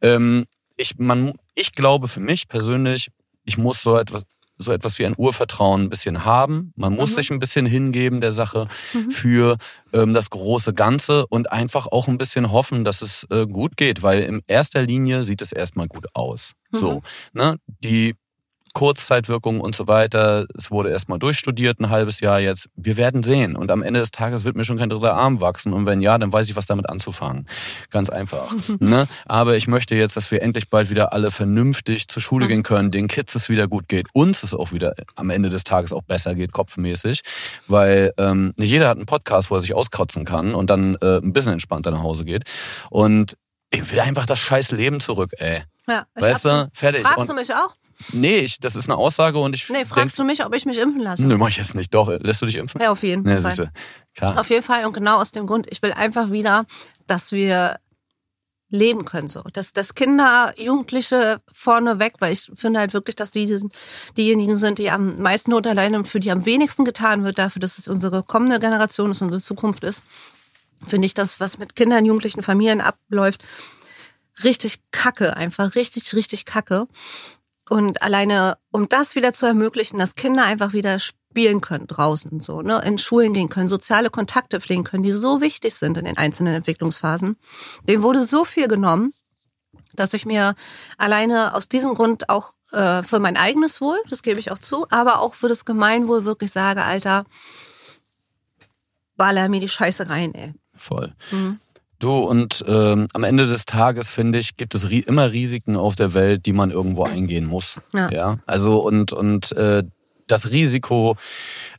ähm, 0.00 0.44
ich, 0.76 0.98
man, 0.98 1.32
ich 1.54 1.72
glaube 1.72 2.08
für 2.08 2.20
mich 2.20 2.48
persönlich, 2.48 3.08
ich 3.44 3.58
muss 3.58 3.82
so 3.82 3.96
etwas, 3.98 4.22
so 4.58 4.72
etwas 4.72 4.98
wie 4.98 5.04
ein 5.06 5.14
Urvertrauen 5.16 5.82
ein 5.82 5.90
bisschen 5.90 6.24
haben. 6.24 6.72
Man 6.76 6.94
muss 6.94 7.10
Mhm. 7.10 7.14
sich 7.16 7.30
ein 7.30 7.38
bisschen 7.40 7.66
hingeben 7.66 8.20
der 8.20 8.32
Sache 8.32 8.68
Mhm. 8.92 9.10
für 9.10 9.56
ähm, 9.92 10.14
das 10.14 10.30
große 10.30 10.72
Ganze 10.74 11.26
und 11.26 11.50
einfach 11.52 11.86
auch 11.86 12.08
ein 12.08 12.18
bisschen 12.18 12.50
hoffen, 12.52 12.84
dass 12.84 13.02
es 13.02 13.26
äh, 13.30 13.46
gut 13.46 13.76
geht, 13.76 14.02
weil 14.02 14.20
in 14.22 14.42
erster 14.46 14.82
Linie 14.82 15.24
sieht 15.24 15.42
es 15.42 15.52
erstmal 15.52 15.88
gut 15.88 16.06
aus. 16.14 16.52
So, 16.70 17.02
ne? 17.32 17.58
Die 17.82 18.14
Kurzzeitwirkungen 18.74 19.60
und 19.60 19.74
so 19.74 19.88
weiter. 19.88 20.46
Es 20.58 20.70
wurde 20.70 20.90
erstmal 20.90 21.18
durchstudiert, 21.18 21.80
ein 21.80 21.88
halbes 21.88 22.20
Jahr 22.20 22.40
jetzt. 22.40 22.68
Wir 22.76 22.96
werden 22.98 23.22
sehen. 23.22 23.56
Und 23.56 23.70
am 23.70 23.82
Ende 23.82 24.00
des 24.00 24.10
Tages 24.10 24.44
wird 24.44 24.56
mir 24.56 24.64
schon 24.64 24.76
kein 24.76 24.90
dritter 24.90 25.14
Arm 25.14 25.40
wachsen. 25.40 25.72
Und 25.72 25.86
wenn 25.86 26.00
ja, 26.02 26.18
dann 26.18 26.32
weiß 26.32 26.50
ich, 26.50 26.56
was 26.56 26.66
damit 26.66 26.88
anzufangen. 26.90 27.48
Ganz 27.90 28.10
einfach. 28.10 28.52
ne? 28.80 29.06
Aber 29.26 29.56
ich 29.56 29.66
möchte 29.68 29.94
jetzt, 29.94 30.16
dass 30.16 30.30
wir 30.30 30.42
endlich 30.42 30.68
bald 30.68 30.90
wieder 30.90 31.12
alle 31.12 31.30
vernünftig 31.30 32.08
zur 32.08 32.20
Schule 32.20 32.46
gehen 32.48 32.62
können, 32.62 32.90
den 32.90 33.08
Kids 33.08 33.34
es 33.34 33.48
wieder 33.48 33.68
gut 33.68 33.88
geht, 33.88 34.08
uns 34.12 34.42
es 34.42 34.52
auch 34.52 34.72
wieder 34.72 34.94
am 35.14 35.30
Ende 35.30 35.48
des 35.48 35.64
Tages 35.64 35.92
auch 35.92 36.02
besser 36.02 36.34
geht, 36.34 36.52
kopfmäßig. 36.52 37.22
Weil 37.68 38.12
ähm, 38.18 38.52
nicht 38.58 38.70
jeder 38.70 38.88
hat 38.88 38.96
einen 38.98 39.06
Podcast, 39.06 39.50
wo 39.50 39.54
er 39.54 39.62
sich 39.62 39.74
auskotzen 39.74 40.24
kann 40.24 40.54
und 40.54 40.68
dann 40.68 40.96
äh, 40.96 41.18
ein 41.18 41.32
bisschen 41.32 41.52
entspannter 41.52 41.92
nach 41.92 42.02
Hause 42.02 42.24
geht. 42.24 42.44
Und 42.90 43.36
ich 43.70 43.90
will 43.90 44.00
einfach 44.00 44.26
das 44.26 44.38
scheiß 44.40 44.72
Leben 44.72 45.00
zurück, 45.00 45.32
ey. 45.38 45.62
Ja, 45.88 46.04
Weißt 46.14 46.44
du? 46.44 46.70
Fertig. 46.72 47.02
Fragst 47.02 47.18
Und- 47.20 47.28
du 47.30 47.34
mich 47.34 47.52
auch? 47.54 47.74
Nee, 48.12 48.38
ich, 48.38 48.58
das 48.58 48.76
ist 48.76 48.84
eine 48.88 48.96
Aussage 48.96 49.38
und 49.38 49.54
ich. 49.54 49.68
Nee, 49.68 49.84
fragst 49.84 49.96
denk, 49.96 50.16
du 50.16 50.24
mich, 50.24 50.44
ob 50.44 50.54
ich 50.54 50.66
mich 50.66 50.78
impfen 50.78 51.00
lasse? 51.00 51.24
Nee, 51.26 51.36
mach 51.36 51.48
ich 51.48 51.56
jetzt 51.56 51.74
nicht. 51.74 51.92
Doch, 51.94 52.08
lässt 52.08 52.42
du 52.42 52.46
dich 52.46 52.56
impfen? 52.56 52.80
Ja, 52.80 52.90
auf 52.90 53.02
jeden 53.02 53.22
nee, 53.22 53.40
Fall. 53.40 53.52
Siehste. 53.52 53.72
Klar. 54.14 54.38
Auf 54.38 54.50
jeden 54.50 54.62
Fall 54.62 54.84
und 54.84 54.92
genau 54.92 55.20
aus 55.20 55.32
dem 55.32 55.46
Grund, 55.46 55.66
ich 55.70 55.82
will 55.82 55.92
einfach 55.92 56.30
wieder, 56.30 56.64
dass 57.06 57.32
wir 57.32 57.76
leben 58.74 59.04
können 59.04 59.28
so. 59.28 59.42
Dass, 59.52 59.72
dass 59.72 59.94
Kinder, 59.94 60.52
Jugendliche 60.58 61.40
vorneweg, 61.50 62.14
weil 62.18 62.32
ich 62.32 62.50
finde 62.54 62.80
halt 62.80 62.92
wirklich, 62.92 63.16
dass 63.16 63.30
die 63.30 63.60
diejenigen 64.16 64.56
sind, 64.56 64.78
die 64.78 64.90
am 64.90 65.20
meisten 65.20 65.52
Not 65.52 65.66
alleine 65.66 65.98
und 65.98 66.08
für 66.08 66.20
die 66.20 66.30
am 66.30 66.44
wenigsten 66.44 66.84
getan 66.84 67.24
wird, 67.24 67.38
dafür, 67.38 67.60
dass 67.60 67.78
es 67.78 67.88
unsere 67.88 68.22
kommende 68.22 68.58
Generation 68.58 69.10
ist, 69.10 69.22
unsere 69.22 69.40
Zukunft 69.40 69.84
ist, 69.84 70.02
finde 70.86 71.06
ich 71.06 71.14
das, 71.14 71.40
was 71.40 71.58
mit 71.58 71.76
Kindern, 71.76 72.04
Jugendlichen, 72.04 72.42
Familien 72.42 72.80
abläuft, 72.80 73.44
richtig 74.42 74.80
kacke, 74.90 75.36
einfach 75.36 75.74
richtig, 75.74 76.12
richtig 76.14 76.44
kacke. 76.44 76.86
Und 77.68 78.02
alleine, 78.02 78.58
um 78.72 78.88
das 78.88 79.14
wieder 79.14 79.32
zu 79.32 79.46
ermöglichen, 79.46 79.98
dass 79.98 80.16
Kinder 80.16 80.44
einfach 80.44 80.72
wieder 80.72 80.98
spielen 80.98 81.60
können 81.60 81.86
draußen, 81.86 82.40
so, 82.40 82.62
ne, 82.62 82.82
in 82.84 82.98
Schulen 82.98 83.32
gehen 83.32 83.48
können, 83.48 83.68
soziale 83.68 84.10
Kontakte 84.10 84.60
pflegen 84.60 84.84
können, 84.84 85.02
die 85.02 85.12
so 85.12 85.40
wichtig 85.40 85.74
sind 85.74 85.96
in 85.96 86.04
den 86.04 86.18
einzelnen 86.18 86.54
Entwicklungsphasen. 86.54 87.36
Dem 87.88 88.02
wurde 88.02 88.24
so 88.24 88.44
viel 88.44 88.68
genommen, 88.68 89.12
dass 89.94 90.14
ich 90.14 90.26
mir 90.26 90.54
alleine 90.98 91.54
aus 91.54 91.68
diesem 91.68 91.94
Grund 91.94 92.28
auch 92.28 92.52
äh, 92.72 93.02
für 93.02 93.18
mein 93.18 93.36
eigenes 93.36 93.80
Wohl, 93.80 93.98
das 94.10 94.22
gebe 94.22 94.40
ich 94.40 94.50
auch 94.50 94.58
zu, 94.58 94.86
aber 94.90 95.20
auch 95.20 95.34
für 95.34 95.48
das 95.48 95.64
Gemeinwohl 95.64 96.24
wirklich 96.24 96.52
sage, 96.52 96.84
Alter, 96.84 97.24
baller 99.16 99.48
mir 99.48 99.60
die 99.60 99.68
Scheiße 99.68 100.08
rein, 100.08 100.34
ey. 100.34 100.52
Voll. 100.76 101.14
Mhm. 101.30 101.60
Du, 101.98 102.18
und 102.18 102.64
ähm, 102.66 103.08
am 103.12 103.24
Ende 103.24 103.46
des 103.46 103.66
Tages, 103.66 104.08
finde 104.08 104.38
ich, 104.38 104.56
gibt 104.56 104.74
es 104.74 104.88
ri 104.90 104.98
immer 105.00 105.32
Risiken 105.32 105.76
auf 105.76 105.94
der 105.94 106.14
Welt, 106.14 106.46
die 106.46 106.52
man 106.52 106.70
irgendwo 106.70 107.04
eingehen 107.04 107.46
muss. 107.46 107.78
Ja. 107.92 108.10
ja? 108.10 108.38
Also 108.46 108.78
und, 108.78 109.12
und 109.12 109.52
äh, 109.52 109.84
das 110.26 110.50
Risiko 110.50 111.16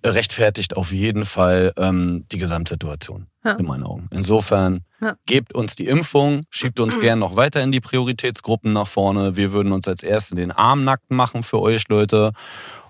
rechtfertigt 0.03 0.77
auf 0.77 0.91
jeden 0.91 1.25
Fall 1.25 1.73
ähm, 1.77 2.25
die 2.31 2.37
Gesamtsituation, 2.37 3.27
ja. 3.43 3.53
in 3.53 3.65
meinen 3.65 3.83
Augen. 3.83 4.07
Insofern, 4.11 4.81
ja. 5.01 5.15
gebt 5.25 5.53
uns 5.53 5.75
die 5.75 5.87
Impfung, 5.87 6.43
schiebt 6.49 6.79
uns 6.79 6.99
gern 6.99 7.19
noch 7.19 7.35
weiter 7.35 7.61
in 7.63 7.71
die 7.71 7.81
Prioritätsgruppen 7.81 8.71
nach 8.71 8.87
vorne. 8.87 9.35
Wir 9.35 9.51
würden 9.51 9.71
uns 9.71 9.87
als 9.87 10.03
Erste 10.03 10.35
den 10.35 10.51
Arm 10.51 10.83
nackt 10.83 11.11
machen 11.11 11.43
für 11.43 11.59
euch, 11.59 11.87
Leute. 11.87 12.31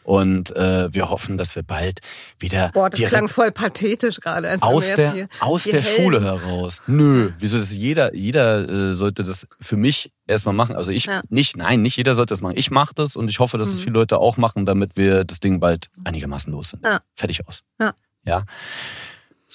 Und 0.06 0.56
äh, 0.56 0.94
wir 0.94 1.10
hoffen, 1.10 1.40
dass 1.40 1.56
wir 1.56 1.64
bald 1.64 2.00
wieder. 2.38 2.70
Boah, 2.74 2.92
das 2.92 3.00
klang 3.02 3.28
voll 3.28 3.52
pathetisch 3.52 4.20
gerade. 4.20 4.56
Aus 4.62 4.86
der, 4.96 5.14
hier, 5.14 5.28
aus 5.40 5.64
der 5.64 5.82
Schule 5.82 6.22
heraus. 6.22 6.80
Nö, 6.86 7.32
wieso 7.40 7.58
das 7.58 7.74
jeder, 7.74 8.14
jeder 8.14 8.70
äh, 8.70 8.96
sollte 8.96 9.24
das 9.24 9.48
für 9.60 9.78
mich 9.78 10.12
erstmal 10.28 10.54
machen. 10.54 10.76
Also 10.76 10.92
ich 10.92 11.06
ja. 11.06 11.24
nicht, 11.30 11.58
nein, 11.58 11.82
nicht 11.82 11.98
jeder 11.98 12.14
sollte 12.14 12.34
das 12.34 12.42
machen. 12.42 12.56
Ich 12.56 12.70
mache 12.70 12.94
das 12.94 13.16
und 13.16 13.32
ich 13.32 13.40
hoffe, 13.40 13.58
dass 13.58 13.70
mhm. 13.70 13.74
es 13.74 13.80
viele 13.80 13.94
Leute 13.94 14.20
auch 14.20 14.38
machen, 14.38 14.68
damit 14.68 14.96
wir 14.96 15.24
das 15.24 15.40
Ding 15.40 15.60
bald 15.60 15.88
einigermaßen 16.04 16.54
los 16.54 16.70
sind. 16.70 16.86
Ja. 16.86 17.00
Fertig 17.16 17.48
aus. 17.48 17.64
Ja. 17.80 17.96
ja. 18.26 18.44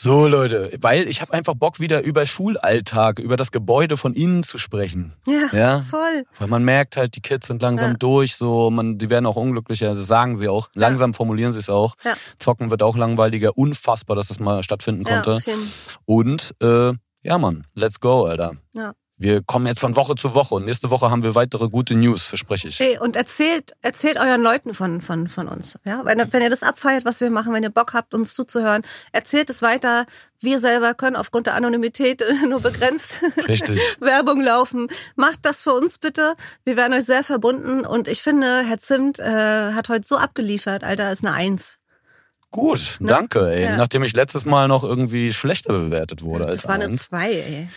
So 0.03 0.27
Leute, 0.27 0.73
weil 0.81 1.11
ich 1.11 1.21
habe 1.21 1.35
einfach 1.35 1.53
Bock 1.53 1.79
wieder 1.79 2.03
über 2.03 2.25
Schulalltag, 2.25 3.19
über 3.19 3.37
das 3.37 3.53
Gebäude 3.53 3.99
von 3.99 4.15
innen 4.15 4.43
zu 4.43 4.57
sprechen. 4.57 5.13
Ja, 5.27 5.55
ja? 5.55 5.81
voll. 5.83 6.25
Weil 6.39 6.49
man 6.49 6.65
merkt 6.65 6.97
halt, 6.97 7.17
die 7.17 7.21
Kids 7.21 7.49
sind 7.49 7.61
langsam 7.61 7.91
ja. 7.91 7.97
durch, 7.99 8.37
so 8.37 8.71
man, 8.71 8.97
die 8.97 9.11
werden 9.11 9.27
auch 9.27 9.37
unglücklicher, 9.37 9.95
das 9.95 10.07
sagen 10.07 10.37
sie 10.37 10.49
auch. 10.49 10.71
Langsam 10.73 11.11
ja. 11.11 11.17
formulieren 11.19 11.53
sie 11.53 11.59
es 11.59 11.69
auch. 11.69 11.97
Zocken 12.39 12.71
wird 12.71 12.83
auch 12.83 12.97
langweiliger, 12.97 13.59
unfassbar, 13.59 14.17
dass 14.17 14.29
das 14.29 14.41
mal 14.41 14.63
stattfinden 14.63 15.05
konnte. 15.05 15.39
Und 16.07 16.55
äh, 16.63 16.95
ja, 17.23 17.37
Mann, 17.37 17.67
let's 17.75 18.01
go, 18.01 18.25
Alter. 18.25 18.55
Ja. 18.73 18.95
Wir 19.21 19.43
kommen 19.43 19.67
jetzt 19.67 19.81
von 19.81 19.97
Woche 19.97 20.15
zu 20.15 20.35
Woche 20.35 20.55
und 20.55 20.65
nächste 20.65 20.89
Woche 20.89 21.11
haben 21.11 21.23
wir 21.23 21.35
weitere 21.35 21.69
gute 21.69 21.95
News, 21.95 22.25
verspreche 22.25 22.69
ich. 22.69 22.81
Hey, 22.81 22.97
und 22.99 23.17
erzählt, 23.17 23.75
erzählt 23.83 24.17
euren 24.17 24.41
Leuten 24.41 24.73
von, 24.73 25.03
von, 25.03 25.29
von 25.29 25.47
uns. 25.47 25.79
Ja? 25.85 26.07
Wenn, 26.07 26.21
wenn 26.33 26.41
ihr 26.41 26.49
das 26.49 26.63
abfeiert, 26.63 27.05
was 27.05 27.21
wir 27.21 27.29
machen, 27.29 27.53
wenn 27.53 27.63
ihr 27.63 27.69
Bock 27.69 27.93
habt, 27.93 28.15
uns 28.15 28.33
zuzuhören, 28.33 28.81
erzählt 29.13 29.51
es 29.51 29.61
weiter. 29.61 30.07
Wir 30.41 30.59
selber 30.59 30.95
können 30.95 31.17
aufgrund 31.17 31.49
der 31.49 31.55
Anonymität 31.55 32.25
nur 32.49 32.63
begrenzt. 32.63 33.21
Werbung 34.01 34.41
laufen. 34.41 34.87
Macht 35.17 35.41
das 35.43 35.65
für 35.65 35.75
uns 35.75 35.99
bitte. 35.99 36.33
Wir 36.65 36.79
werden 36.79 36.95
euch 36.95 37.05
sehr 37.05 37.23
verbunden 37.23 37.85
und 37.85 38.09
ich 38.09 38.23
finde, 38.23 38.63
Herr 38.65 38.79
Zimt 38.79 39.19
äh, 39.19 39.75
hat 39.75 39.91
heute 39.91 40.07
so 40.07 40.17
abgeliefert, 40.17 40.83
Alter, 40.83 41.13
ist 41.13 41.27
eine 41.27 41.37
Eins. 41.37 41.77
Gut, 42.51 42.97
ne? 43.01 43.09
danke, 43.09 43.51
ey. 43.51 43.65
Ja. 43.65 43.77
Nachdem 43.77 44.03
ich 44.03 44.15
letztes 44.15 44.47
Mal 44.47 44.67
noch 44.67 44.83
irgendwie 44.83 45.35
schlechter 45.35 45.75
bewertet 45.75 46.23
wurde 46.23 46.45
das 46.45 46.53
als 46.53 46.63
Das 46.63 46.69
war 46.69 46.75
eine 46.77 46.97
Zwei, 46.97 47.33
ey. 47.33 47.69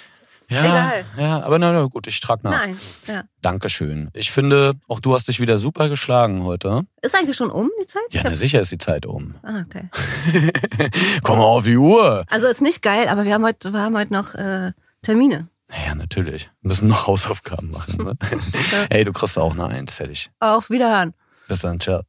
Ja, 0.49 0.63
Egal. 0.65 1.05
ja, 1.17 1.43
aber 1.43 1.57
na, 1.57 1.71
na 1.71 1.85
gut, 1.85 2.05
ich 2.07 2.19
trage 2.19 2.41
nach. 2.43 2.51
Nein, 2.51 2.77
ja. 3.07 3.23
Dankeschön. 3.41 4.09
Ich 4.13 4.31
finde, 4.31 4.73
auch 4.87 4.99
du 4.99 5.13
hast 5.15 5.27
dich 5.27 5.39
wieder 5.39 5.57
super 5.57 5.89
geschlagen 5.89 6.43
heute. 6.43 6.83
Ist 7.01 7.15
eigentlich 7.15 7.37
schon 7.37 7.49
um 7.49 7.69
die 7.81 7.87
Zeit? 7.87 8.03
Ja, 8.11 8.21
na, 8.23 8.35
sicher 8.35 8.59
ist 8.61 8.71
die 8.71 8.77
Zeit 8.77 9.05
um. 9.05 9.35
Ah, 9.43 9.63
okay. 9.65 9.89
Komm 11.23 11.37
mal 11.39 11.45
auf 11.45 11.63
die 11.63 11.77
Uhr. 11.77 12.25
Also 12.29 12.47
ist 12.47 12.61
nicht 12.61 12.81
geil, 12.81 13.07
aber 13.07 13.25
wir 13.25 13.33
haben 13.33 13.43
heute, 13.45 13.73
wir 13.73 13.81
haben 13.81 13.97
heute 13.97 14.13
noch 14.13 14.35
äh, 14.35 14.73
Termine. 15.01 15.47
Ja, 15.87 15.95
natürlich. 15.95 16.51
Wir 16.61 16.67
müssen 16.69 16.87
noch 16.87 17.07
Hausaufgaben 17.07 17.71
machen. 17.71 18.03
Ne? 18.03 18.17
Ey, 18.89 19.05
du 19.05 19.13
kriegst 19.13 19.37
auch 19.39 19.53
eine 19.53 19.67
Eins, 19.67 19.93
fertig. 19.95 20.29
Auf 20.39 20.69
Wiederhören. 20.69 21.13
Bis 21.47 21.59
dann, 21.59 21.79
ciao. 21.79 22.01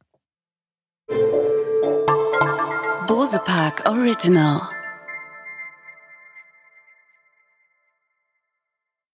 Bose 3.07 3.39
Park 3.45 3.83
Original. 3.87 4.61